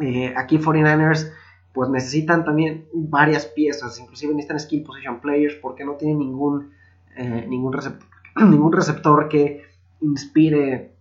Eh, 0.00 0.34
aquí 0.36 0.58
49ers 0.58 1.32
pues 1.72 1.88
necesitan 1.88 2.44
también 2.44 2.86
varias 2.92 3.46
piezas, 3.46 3.98
inclusive 3.98 4.34
necesitan 4.34 4.60
skill 4.60 4.82
position 4.82 5.20
players 5.20 5.54
porque 5.54 5.84
no 5.84 5.92
tienen 5.92 6.18
ningún, 6.18 6.72
eh, 7.16 7.46
ningún, 7.48 7.72
receptor, 7.72 8.08
ningún 8.36 8.72
receptor 8.72 9.28
que 9.28 9.64
inspire, 10.00 10.92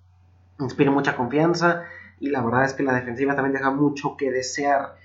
inspire 0.60 0.90
mucha 0.90 1.16
confianza 1.16 1.84
y 2.20 2.30
la 2.30 2.42
verdad 2.42 2.66
es 2.66 2.74
que 2.74 2.84
la 2.84 2.94
defensiva 2.94 3.36
también 3.36 3.54
deja 3.54 3.72
mucho 3.72 4.16
que 4.16 4.32
desear. 4.32 4.96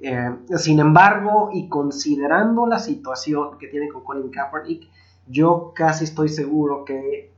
Eh, 0.00 0.30
sin 0.56 0.80
embargo, 0.80 1.50
y 1.52 1.68
considerando 1.68 2.66
la 2.66 2.78
situación 2.78 3.58
que 3.58 3.68
tiene 3.68 3.88
con 3.88 4.02
Colin 4.02 4.30
Kaepernick, 4.30 4.88
yo 5.28 5.72
casi 5.74 6.04
estoy 6.04 6.28
seguro 6.28 6.84
que 6.84 7.30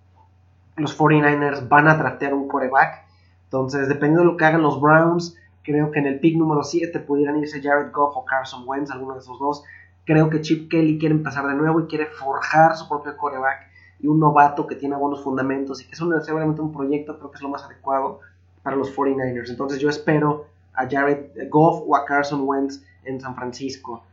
los 0.76 0.98
49ers 0.98 1.68
van 1.68 1.88
a 1.88 1.98
tratear 1.98 2.32
un 2.32 2.48
coreback. 2.48 3.04
Entonces, 3.44 3.88
dependiendo 3.88 4.20
de 4.20 4.26
lo 4.26 4.36
que 4.36 4.44
hagan 4.46 4.62
los 4.62 4.80
Browns, 4.80 5.36
creo 5.64 5.90
que 5.90 5.98
en 5.98 6.06
el 6.06 6.20
pick 6.20 6.36
número 6.36 6.62
7 6.62 7.00
pudieran 7.00 7.38
irse 7.38 7.60
Jared 7.60 7.90
Goff 7.90 8.16
o 8.16 8.24
Carson 8.24 8.62
Wentz, 8.66 8.90
alguno 8.90 9.14
de 9.14 9.20
esos 9.20 9.38
dos. 9.38 9.64
Creo 10.04 10.28
que 10.28 10.42
Chip 10.42 10.70
Kelly 10.70 10.98
quiere 10.98 11.14
empezar 11.14 11.46
de 11.46 11.54
nuevo 11.54 11.80
y 11.80 11.86
quiere 11.86 12.06
forjar 12.06 12.76
su 12.76 12.88
propio 12.88 13.16
coreback 13.16 13.68
y 14.00 14.06
un 14.06 14.20
novato 14.20 14.66
que 14.66 14.76
tiene 14.76 14.96
buenos 14.96 15.24
fundamentos 15.24 15.80
y 15.80 15.86
que 15.86 15.92
es 15.92 16.00
un, 16.00 16.20
seguramente 16.22 16.60
un 16.60 16.72
proyecto, 16.72 17.18
creo 17.18 17.30
que 17.30 17.36
es 17.36 17.42
lo 17.42 17.48
más 17.48 17.64
adecuado 17.64 18.20
para 18.62 18.76
los 18.76 18.94
49ers. 18.94 19.48
Entonces 19.48 19.80
yo 19.80 19.88
espero 19.88 20.46
a 20.74 20.86
Jared 20.88 21.48
Goff 21.48 21.82
o 21.86 21.96
a 21.96 22.04
Carson 22.04 22.42
Wentz 22.44 22.84
en 23.04 23.20
San 23.20 23.34
Francisco. 23.34 24.04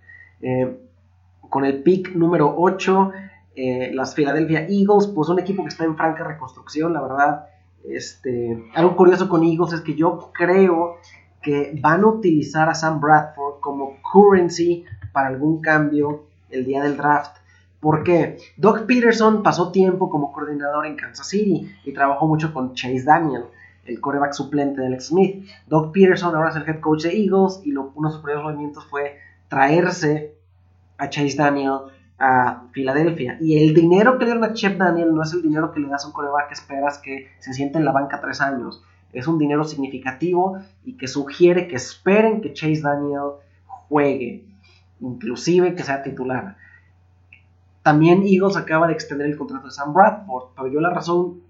Eh, 0.42 0.80
con 1.50 1.66
el 1.66 1.84
pick 1.84 2.16
número 2.16 2.56
8, 2.58 3.12
eh, 3.56 3.92
las 3.94 4.16
Philadelphia 4.16 4.62
Eagles, 4.70 5.08
pues 5.14 5.28
un 5.28 5.40
equipo 5.40 5.64
que 5.64 5.70
está 5.70 5.84
en 5.84 5.98
franca 5.98 6.24
reconstrucción, 6.24 6.94
la 6.94 7.02
verdad. 7.02 7.48
Este, 7.84 8.64
algo 8.76 8.96
curioso 8.96 9.28
con 9.28 9.44
Eagles 9.44 9.74
es 9.74 9.82
que 9.82 9.96
yo 9.96 10.32
creo 10.34 10.98
que 11.42 11.78
van 11.82 12.04
a 12.04 12.08
utilizar 12.08 12.70
a 12.70 12.76
Sam 12.76 13.00
Bradford 13.00 13.60
como 13.60 13.98
currency 14.02 14.86
para 15.12 15.28
algún 15.28 15.62
cambio 15.62 16.26
el 16.50 16.66
día 16.66 16.84
del 16.84 16.98
draft. 16.98 17.38
¿Por 17.80 18.04
qué? 18.04 18.38
Doug 18.58 18.86
Peterson 18.86 19.42
pasó 19.42 19.72
tiempo 19.72 20.10
como 20.10 20.32
coordinador 20.32 20.86
en 20.86 20.96
Kansas 20.96 21.28
City 21.28 21.74
y 21.84 21.94
trabajó 21.94 22.28
mucho 22.28 22.54
con 22.54 22.74
Chase 22.74 23.04
Daniel 23.04 23.46
el 23.86 24.00
coreback 24.00 24.34
suplente 24.34 24.82
de 24.82 24.88
Alex 24.88 25.08
Smith. 25.08 25.48
Doug 25.68 25.92
Peterson 25.92 26.36
ahora 26.36 26.50
es 26.50 26.56
el 26.56 26.68
head 26.68 26.80
coach 26.80 27.04
de 27.04 27.18
Eagles 27.18 27.62
y 27.64 27.72
uno 27.72 27.92
de 28.08 28.12
sus 28.12 28.22
primeros 28.22 28.44
movimientos 28.44 28.86
fue 28.86 29.18
traerse 29.48 30.36
a 30.98 31.10
Chase 31.10 31.36
Daniel 31.36 31.80
a 32.20 32.68
Filadelfia. 32.72 33.38
Y 33.42 33.68
el 33.68 33.74
dinero 33.74 34.18
que 34.18 34.26
le 34.26 34.32
dieron 34.32 34.44
a 34.44 34.54
Chef 34.54 34.78
Daniel 34.78 35.14
no 35.14 35.24
es 35.24 35.34
el 35.34 35.42
dinero 35.42 35.72
que 35.72 35.80
le 35.80 35.90
das 35.90 36.06
a 36.06 36.08
un 36.08 36.14
coreback 36.14 36.50
que 36.50 36.54
esperas 36.54 37.00
que 37.00 37.28
se 37.40 37.54
siente 37.54 37.80
en 37.80 37.86
la 37.86 37.92
banca 37.92 38.22
tres 38.22 38.40
años. 38.42 38.84
Es 39.14 39.28
un 39.28 39.38
dinero 39.38 39.64
significativo 39.64 40.60
y 40.84 40.98
que 40.98 41.08
sugiere 41.08 41.68
que 41.68 41.76
esperen 41.76 42.42
que 42.42 42.54
Chase 42.54 42.82
Daniel 42.82 43.32
juegue, 43.90 44.46
inclusive 45.00 45.76
que 45.76 45.84
sea 45.84 46.04
titular. 46.04 46.58
También 47.84 48.24
Eagles 48.24 48.58
acaba 48.58 48.88
de 48.88 48.94
extender 48.94 49.28
el 49.28 49.38
contrato 49.38 49.66
de 49.66 49.72
Sam 49.72 49.94
Bradford, 49.94 50.52
pero 50.56 50.68
yo 50.68 50.80
la 50.80 50.92
razón 50.92 51.42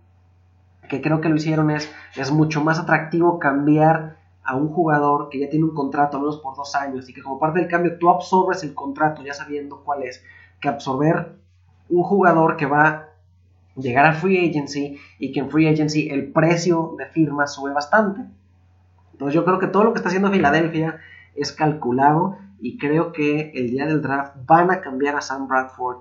que 0.89 1.01
creo 1.01 1.21
que 1.21 1.29
lo 1.29 1.35
hicieron 1.35 1.69
es, 1.71 1.91
es 2.15 2.31
mucho 2.31 2.63
más 2.63 2.79
atractivo 2.79 3.39
cambiar 3.39 4.17
a 4.43 4.55
un 4.55 4.69
jugador 4.69 5.29
que 5.29 5.39
ya 5.39 5.49
tiene 5.49 5.65
un 5.65 5.73
contrato 5.73 6.17
al 6.17 6.23
menos 6.23 6.39
por 6.39 6.55
dos 6.55 6.75
años 6.75 7.07
y 7.07 7.13
que 7.13 7.21
como 7.21 7.39
parte 7.39 7.59
del 7.59 7.69
cambio 7.69 7.97
tú 7.97 8.09
absorbes 8.09 8.63
el 8.63 8.73
contrato 8.73 9.21
ya 9.23 9.33
sabiendo 9.33 9.83
cuál 9.83 10.03
es, 10.03 10.23
que 10.59 10.67
absorber 10.67 11.35
un 11.89 12.03
jugador 12.03 12.57
que 12.57 12.65
va 12.65 13.10
llegar 13.75 14.05
a 14.05 14.13
free 14.13 14.49
agency 14.49 14.97
y 15.19 15.31
que 15.31 15.39
en 15.39 15.49
free 15.49 15.67
agency 15.67 16.09
el 16.09 16.31
precio 16.31 16.95
de 16.97 17.05
firma 17.07 17.47
sube 17.47 17.73
bastante. 17.73 18.21
Entonces 19.13 19.35
yo 19.35 19.45
creo 19.45 19.59
que 19.59 19.67
todo 19.67 19.83
lo 19.83 19.93
que 19.93 19.97
está 19.97 20.09
haciendo 20.09 20.31
Filadelfia 20.31 20.99
es 21.35 21.51
calculado 21.51 22.37
y 22.59 22.77
creo 22.77 23.11
que 23.11 23.51
el 23.55 23.69
día 23.71 23.85
del 23.85 24.01
draft 24.01 24.35
van 24.45 24.71
a 24.71 24.81
cambiar 24.81 25.15
a 25.15 25.21
Sam 25.21 25.47
Bradford 25.47 25.97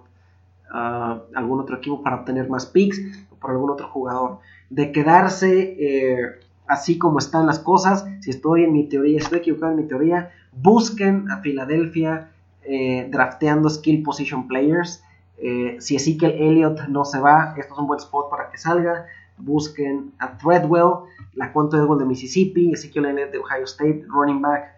a 0.72 1.14
uh, 1.14 1.36
algún 1.36 1.60
otro 1.60 1.76
equipo 1.78 2.02
para 2.02 2.16
obtener 2.16 2.48
más 2.48 2.66
picks 2.66 3.00
o 3.30 3.34
por 3.36 3.50
algún 3.50 3.70
otro 3.70 3.88
jugador 3.88 4.38
de 4.68 4.92
quedarse 4.92 5.76
eh, 5.80 6.38
así 6.66 6.96
como 6.96 7.18
están 7.18 7.46
las 7.46 7.58
cosas. 7.58 8.06
Si 8.20 8.30
estoy 8.30 8.64
en 8.64 8.72
mi 8.72 8.84
teoría, 8.84 9.18
estoy 9.18 9.40
equivocado 9.40 9.72
en 9.72 9.78
mi 9.78 9.88
teoría, 9.88 10.30
busquen 10.52 11.28
a 11.30 11.38
Filadelfia 11.38 12.30
eh, 12.62 13.08
drafteando 13.10 13.68
skill 13.68 14.02
position 14.02 14.46
players. 14.46 15.02
Eh, 15.40 15.76
si 15.80 15.96
Ezekiel 15.96 16.32
Elliott 16.32 16.88
no 16.88 17.04
se 17.04 17.18
va, 17.20 17.54
esto 17.56 17.74
es 17.74 17.78
un 17.78 17.86
buen 17.86 17.98
spot 17.98 18.30
para 18.30 18.50
que 18.50 18.58
salga. 18.58 19.06
Busquen 19.38 20.12
a 20.18 20.36
Threadwell, 20.36 21.06
la 21.34 21.52
cuenta 21.52 21.78
de 21.78 21.96
de 21.96 22.04
Mississippi, 22.04 22.72
Ezekiel 22.72 23.06
Elliott 23.06 23.30
de 23.30 23.38
Ohio 23.38 23.64
State, 23.64 24.04
running 24.08 24.42
back, 24.42 24.74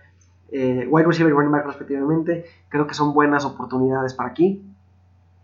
wide 0.53 1.07
receiver 1.07 1.33
y 1.33 1.35
running 1.35 1.51
back 1.51 1.67
respectivamente. 1.67 2.45
Creo 2.69 2.87
que 2.87 2.95
son 2.95 3.13
buenas 3.13 3.45
oportunidades 3.45 4.15
para 4.15 4.31
aquí. 4.31 4.63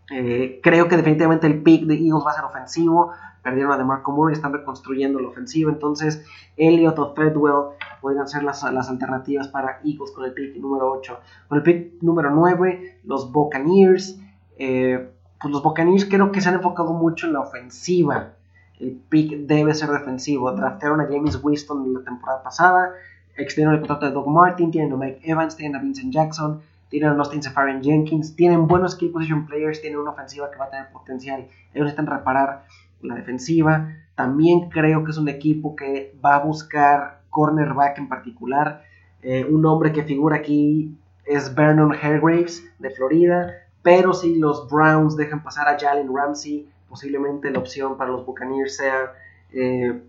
creo 0.07 0.87
que 0.87 0.95
definitivamente 0.95 1.47
el 1.47 1.61
pick 1.61 1.85
de 1.85 1.95
Eagles 1.95 2.23
va 2.25 2.31
a 2.31 2.35
ser 2.35 2.45
ofensivo 2.45 3.11
perdieron 3.43 3.71
a 3.71 3.77
DeMarco 3.77 4.11
Murray, 4.11 4.33
están 4.33 4.53
reconstruyendo 4.53 5.19
la 5.19 5.29
ofensiva, 5.29 5.71
entonces 5.71 6.25
Elliott 6.57 6.99
o 6.99 7.13
Threadwell 7.13 7.77
podrían 8.01 8.27
ser 8.27 8.43
las, 8.43 8.63
alternativas 8.63 9.47
para 9.47 9.79
Eagles 9.83 10.11
con 10.11 10.25
el 10.25 10.33
pick 10.33 10.55
número 10.57 10.91
8. 10.91 11.19
Con 11.47 11.57
el 11.57 11.63
pick 11.63 12.01
número 12.01 12.31
9, 12.31 12.99
los 13.05 13.31
Buccaneers, 13.31 14.19
eh, 14.59 15.09
pues 15.41 15.51
los 15.51 15.63
Buccaneers 15.63 16.05
creo 16.05 16.31
que 16.31 16.41
se 16.41 16.49
han 16.49 16.55
enfocado 16.55 16.93
mucho 16.93 17.27
en 17.27 17.33
la 17.33 17.39
ofensiva, 17.39 18.33
el 18.79 18.91
pick 19.09 19.47
debe 19.47 19.73
ser 19.73 19.89
defensivo, 19.89 20.51
draftearon 20.51 21.01
a 21.01 21.07
James 21.07 21.39
Winston 21.41 21.93
la 21.93 22.03
temporada 22.03 22.43
pasada, 22.43 22.93
extendieron 23.37 23.73
el 23.73 23.81
contrato 23.81 24.05
de 24.05 24.11
Doug 24.11 24.29
Martin, 24.29 24.71
tienen 24.71 24.93
a 24.93 24.97
Mike 24.97 25.21
Evans, 25.23 25.55
tienen 25.55 25.75
a 25.75 25.81
Vincent 25.81 26.13
Jackson, 26.13 26.61
tienen 26.89 27.09
a 27.09 27.15
Austin 27.15 27.41
Safarian 27.41 27.83
Jenkins, 27.83 28.35
tienen 28.35 28.67
buenos 28.67 28.93
skill 28.93 29.11
position 29.11 29.45
players, 29.45 29.81
tienen 29.81 29.99
una 29.99 30.11
ofensiva 30.11 30.49
que 30.51 30.57
va 30.57 30.65
a 30.65 30.69
tener 30.69 30.91
potencial, 30.91 31.41
ellos 31.41 31.85
necesitan 31.85 32.07
reparar 32.07 32.65
la 33.01 33.15
defensiva. 33.15 33.95
También 34.15 34.69
creo 34.69 35.03
que 35.03 35.11
es 35.11 35.17
un 35.17 35.29
equipo 35.29 35.75
que 35.75 36.15
va 36.23 36.35
a 36.35 36.39
buscar 36.39 37.21
cornerback 37.29 37.97
en 37.97 38.09
particular. 38.09 38.83
Eh, 39.21 39.45
un 39.45 39.61
nombre 39.61 39.91
que 39.91 40.03
figura 40.03 40.37
aquí 40.37 40.97
es 41.25 41.53
Vernon 41.53 41.93
Hargraves 41.93 42.63
de 42.79 42.89
Florida. 42.89 43.53
Pero 43.81 44.13
si 44.13 44.35
los 44.35 44.69
Browns 44.69 45.15
dejan 45.15 45.43
pasar 45.43 45.67
a 45.67 45.79
Jalen 45.79 46.13
Ramsey, 46.13 46.69
posiblemente 46.87 47.51
la 47.51 47.59
opción 47.59 47.97
para 47.97 48.11
los 48.11 48.25
Buccaneers 48.25 48.75
sea 48.75 49.13
eh, 49.51 50.01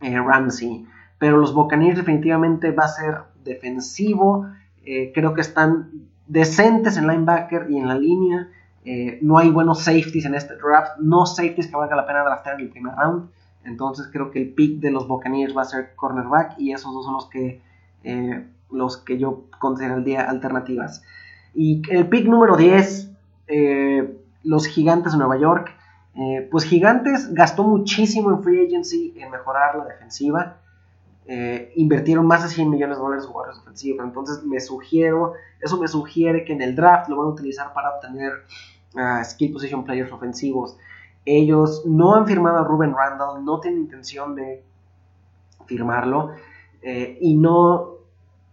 eh, 0.00 0.18
Ramsey. 0.18 0.86
Pero 1.18 1.36
los 1.36 1.54
Buccaneers 1.54 1.96
definitivamente 1.96 2.70
va 2.70 2.84
a 2.84 2.88
ser 2.88 3.18
defensivo. 3.44 4.46
creo 5.14 5.34
que 5.34 5.40
están 5.40 5.90
decentes 6.26 6.96
en 6.96 7.06
linebacker 7.06 7.66
y 7.70 7.78
en 7.78 7.88
la 7.88 7.94
línea. 7.94 8.48
Eh, 8.84 9.18
no 9.22 9.38
hay 9.38 9.50
buenos 9.50 9.80
safeties 9.80 10.26
en 10.26 10.34
este 10.34 10.56
draft, 10.56 10.98
no 10.98 11.24
safeties 11.24 11.68
que 11.68 11.76
valga 11.76 11.96
la 11.96 12.06
pena 12.06 12.22
draftear 12.22 12.56
en 12.56 12.66
el 12.66 12.70
primer 12.70 12.94
round. 12.94 13.30
Entonces 13.64 14.08
creo 14.12 14.30
que 14.30 14.42
el 14.42 14.52
pick 14.52 14.80
de 14.80 14.90
los 14.90 15.08
Buccaneers 15.08 15.56
va 15.56 15.62
a 15.62 15.66
ser 15.66 15.94
cornerback 15.96 16.58
y 16.58 16.72
esos 16.72 16.92
dos 16.92 17.04
son 17.04 17.14
los 17.14 17.26
que, 17.28 17.62
eh, 18.02 18.46
los 18.70 18.98
que 18.98 19.18
yo 19.18 19.44
considero 19.58 19.96
el 19.96 20.04
día 20.04 20.28
alternativas. 20.28 21.02
Y 21.54 21.82
el 21.90 22.08
pick 22.08 22.26
número 22.26 22.56
10, 22.56 23.10
eh, 23.46 24.18
los 24.42 24.66
Gigantes 24.66 25.12
de 25.12 25.18
Nueva 25.18 25.38
York. 25.38 25.70
pues 26.50 26.64
Gigantes 26.64 27.34
gastó 27.34 27.64
muchísimo 27.64 28.30
en 28.30 28.42
free 28.42 28.66
agency 28.66 29.14
en 29.16 29.30
mejorar 29.30 29.76
la 29.76 29.84
defensiva. 29.84 30.58
invirtieron 31.74 32.26
más 32.26 32.42
de 32.42 32.48
100 32.50 32.70
millones 32.70 32.96
de 32.96 33.02
dólares 33.02 33.24
en 33.24 33.32
jugadores 33.32 33.58
ofensivos. 33.60 34.04
Entonces 34.04 34.44
me 34.44 34.60
sugiero, 34.60 35.32
eso 35.60 35.80
me 35.80 35.88
sugiere 35.88 36.44
que 36.44 36.52
en 36.52 36.62
el 36.62 36.76
draft 36.76 37.08
lo 37.08 37.16
van 37.16 37.26
a 37.26 37.30
utilizar 37.30 37.72
para 37.72 37.90
obtener 37.90 38.32
skill 39.24 39.52
position 39.52 39.84
players 39.84 40.12
ofensivos. 40.12 40.76
Ellos 41.24 41.84
no 41.86 42.14
han 42.14 42.26
firmado 42.26 42.58
a 42.58 42.64
Ruben 42.64 42.94
Randall, 42.94 43.44
no 43.44 43.60
tienen 43.60 43.80
intención 43.80 44.34
de 44.34 44.62
firmarlo 45.66 46.32
eh, 46.82 47.16
y 47.20 47.34
no 47.34 47.94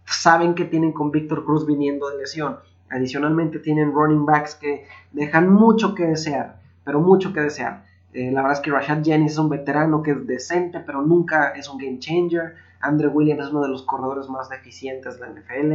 saben 0.06 0.54
que 0.54 0.64
tienen 0.64 0.92
con 0.92 1.10
Víctor 1.10 1.44
Cruz 1.44 1.66
viniendo 1.66 2.08
de 2.08 2.18
lesión. 2.18 2.58
Adicionalmente 2.92 3.58
tienen 3.58 3.92
running 3.92 4.26
backs 4.26 4.54
que 4.54 4.86
dejan 5.12 5.50
mucho 5.50 5.94
que 5.94 6.06
desear, 6.06 6.60
pero 6.84 7.00
mucho 7.00 7.32
que 7.32 7.40
desear. 7.40 7.84
Eh, 8.12 8.30
la 8.30 8.42
verdad 8.42 8.58
es 8.58 8.60
que 8.60 8.70
Rashad 8.70 9.02
Jennings 9.02 9.32
es 9.32 9.38
un 9.38 9.48
veterano 9.48 10.02
que 10.02 10.10
es 10.10 10.26
decente, 10.26 10.80
pero 10.80 11.00
nunca 11.00 11.52
es 11.52 11.68
un 11.68 11.78
game 11.78 11.98
changer. 11.98 12.54
Andrew 12.80 13.10
Williams 13.10 13.46
es 13.46 13.50
uno 13.50 13.62
de 13.62 13.68
los 13.68 13.82
corredores 13.84 14.28
más 14.28 14.50
deficientes 14.50 15.18
de 15.18 15.20
la 15.20 15.32
NFL. 15.32 15.72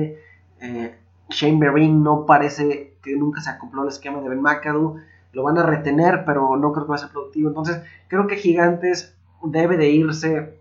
Eh, 0.62 0.96
Shane 1.30 1.60
Vereen 1.60 2.04
no 2.04 2.26
parece 2.26 2.94
que 3.02 3.16
nunca 3.16 3.42
se 3.42 3.50
acopló 3.50 3.82
al 3.82 3.88
esquema 3.88 4.22
de 4.22 4.30
Ben 4.30 4.42
McAdoo. 4.42 4.98
Lo 5.34 5.44
van 5.44 5.58
a 5.58 5.64
retener, 5.64 6.24
pero 6.26 6.56
no 6.56 6.72
creo 6.72 6.86
que 6.86 6.90
va 6.90 6.96
a 6.96 7.00
ser 7.00 7.10
productivo. 7.10 7.50
Entonces, 7.50 7.82
creo 8.08 8.28
que 8.28 8.38
Gigantes 8.38 9.16
debe 9.44 9.78
de 9.78 9.90
irse 9.90 10.60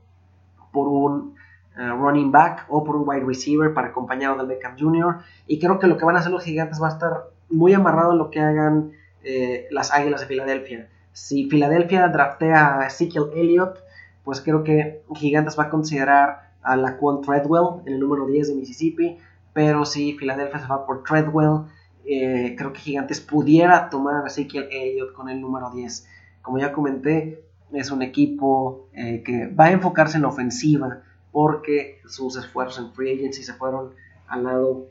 por 0.72 0.88
un 0.88 1.34
eh, 1.76 1.90
running 1.90 2.32
back 2.32 2.64
o 2.68 2.82
por 2.82 2.96
un 2.96 3.06
wide 3.06 3.24
receiver 3.24 3.74
para 3.74 3.88
acompañado 3.88 4.36
del 4.36 4.46
Beckham 4.46 4.76
Jr. 4.78 5.18
Y 5.46 5.58
creo 5.58 5.78
que 5.78 5.86
lo 5.86 5.98
que 5.98 6.06
van 6.06 6.16
a 6.16 6.20
hacer 6.20 6.32
los 6.32 6.42
Gigantes 6.42 6.80
va 6.80 6.88
a 6.88 6.92
estar 6.92 7.30
muy 7.50 7.74
amarrado 7.74 8.12
a 8.12 8.14
lo 8.14 8.30
que 8.30 8.40
hagan 8.40 8.92
eh, 9.22 9.66
las 9.70 9.92
Águilas 9.92 10.22
de 10.22 10.26
Filadelfia. 10.26 10.88
si 11.12 11.50
Filadelfia 11.50 12.08
draftea 12.08 12.80
a 12.80 12.86
Ezekiel 12.86 13.26
Elliott, 13.34 13.78
pues 14.24 14.40
creo 14.40 14.64
que 14.64 15.02
Gigantes 15.14 15.58
va 15.58 15.64
a 15.64 15.68
considerar 15.68 16.50
a 16.62 16.76
la 16.76 16.96
Quan 16.96 17.20
Treadwell 17.20 17.82
en 17.84 17.92
el 17.92 18.00
número 18.00 18.26
10 18.26 18.48
de 18.48 18.54
Mississippi, 18.54 19.18
pero 19.52 19.84
si 19.84 20.14
Filadelfia 20.14 20.60
se 20.60 20.66
va 20.66 20.86
por 20.86 21.02
Treadwell, 21.04 21.66
eh, 22.06 22.54
creo 22.56 22.72
que 22.72 22.80
Gigantes 22.80 23.20
pudiera 23.20 23.90
tomar 23.90 24.24
a 24.24 24.26
Ezekiel 24.28 24.68
Elliott 24.70 25.12
con 25.12 25.28
el 25.28 25.42
número 25.42 25.70
10. 25.70 26.08
Como 26.40 26.58
ya 26.58 26.72
comenté, 26.72 27.44
es 27.72 27.90
un 27.90 28.00
equipo 28.00 28.88
que 28.94 29.48
va 29.48 29.66
a 29.66 29.72
enfocarse 29.72 30.16
en 30.16 30.22
la 30.22 30.28
ofensiva 30.28 31.02
porque 31.36 32.00
sus 32.06 32.34
esfuerzos 32.38 32.78
en 32.82 32.94
free 32.94 33.12
agency 33.12 33.42
se 33.42 33.52
fueron 33.52 33.90
al 34.26 34.44
lado 34.44 34.86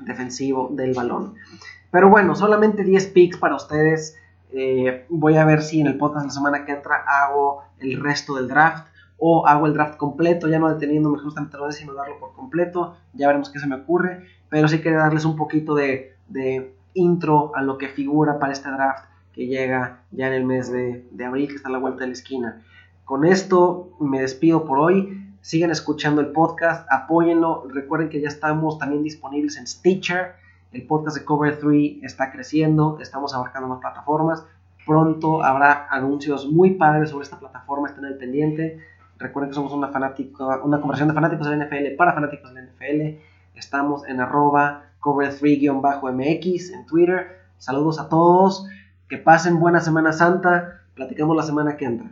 defensivo 0.00 0.70
del 0.72 0.94
balón. 0.94 1.34
Pero 1.90 2.08
bueno, 2.08 2.34
solamente 2.34 2.82
10 2.82 3.08
picks 3.08 3.36
para 3.36 3.56
ustedes. 3.56 4.16
Eh, 4.52 5.04
voy 5.10 5.36
a 5.36 5.44
ver 5.44 5.60
si 5.60 5.82
en 5.82 5.86
el 5.86 5.98
podcast 5.98 6.24
la 6.24 6.32
semana 6.32 6.64
que 6.64 6.72
entra 6.72 7.04
hago 7.06 7.64
el 7.78 8.02
resto 8.02 8.36
del 8.36 8.48
draft 8.48 8.86
o 9.18 9.46
hago 9.46 9.66
el 9.66 9.74
draft 9.74 9.98
completo, 9.98 10.48
ya 10.48 10.58
no 10.58 10.72
deteniéndome 10.72 11.18
justamente 11.18 11.58
lo 11.58 11.70
sino 11.70 11.92
darlo 11.92 12.18
por 12.20 12.32
completo. 12.32 12.96
Ya 13.12 13.26
veremos 13.26 13.50
qué 13.50 13.58
se 13.58 13.66
me 13.66 13.76
ocurre. 13.76 14.26
Pero 14.48 14.68
sí 14.68 14.80
quería 14.80 15.00
darles 15.00 15.26
un 15.26 15.36
poquito 15.36 15.74
de, 15.74 16.14
intro 16.94 17.52
a 17.54 17.60
lo 17.60 17.76
que 17.76 17.88
figura 17.88 18.38
para 18.38 18.54
este 18.54 18.70
draft 18.70 19.04
que 19.34 19.46
llega 19.46 20.00
ya 20.10 20.28
en 20.28 20.32
el 20.32 20.46
mes 20.46 20.72
de, 20.72 21.06
de 21.10 21.24
abril, 21.26 21.48
que 21.48 21.56
está 21.56 21.68
a 21.68 21.72
la 21.72 21.76
vuelta 21.76 22.00
de 22.00 22.06
la 22.06 22.12
esquina. 22.14 22.62
Con 23.04 23.26
esto 23.26 23.90
me 24.00 24.22
despido 24.22 24.64
por 24.64 24.78
hoy. 24.78 25.25
Sigan 25.46 25.70
escuchando 25.70 26.20
el 26.20 26.32
podcast, 26.32 26.88
apóyenlo. 26.90 27.68
Recuerden 27.72 28.08
que 28.08 28.20
ya 28.20 28.26
estamos 28.26 28.80
también 28.80 29.04
disponibles 29.04 29.56
en 29.56 29.68
Stitcher. 29.68 30.34
El 30.72 30.84
podcast 30.88 31.16
de 31.16 31.24
Cover 31.24 31.56
3 31.60 32.02
está 32.02 32.32
creciendo, 32.32 32.98
estamos 33.00 33.32
abarcando 33.32 33.68
más 33.68 33.78
plataformas. 33.78 34.44
Pronto 34.84 35.44
habrá 35.44 35.86
anuncios 35.88 36.50
muy 36.50 36.72
padres 36.72 37.10
sobre 37.10 37.22
esta 37.22 37.38
plataforma, 37.38 37.86
estén 37.86 38.06
al 38.06 38.16
pendiente. 38.16 38.80
Recuerden 39.18 39.50
que 39.50 39.54
somos 39.54 39.72
una, 39.72 39.86
una 39.86 40.80
conversación 40.80 41.08
de 41.10 41.14
fanáticos 41.14 41.48
del 41.48 41.60
NFL 41.60 41.94
para 41.96 42.12
fanáticos 42.12 42.52
del 42.52 42.64
NFL. 42.66 43.20
Estamos 43.54 44.04
en 44.08 44.20
arroba 44.20 44.86
cover3-mx 45.00 46.72
en 46.72 46.86
Twitter. 46.86 47.38
Saludos 47.58 48.00
a 48.00 48.08
todos. 48.08 48.66
Que 49.08 49.18
pasen 49.18 49.60
buena 49.60 49.78
Semana 49.80 50.12
Santa. 50.12 50.80
Platicamos 50.96 51.36
la 51.36 51.44
semana 51.44 51.76
que 51.76 51.84
entra. 51.84 52.10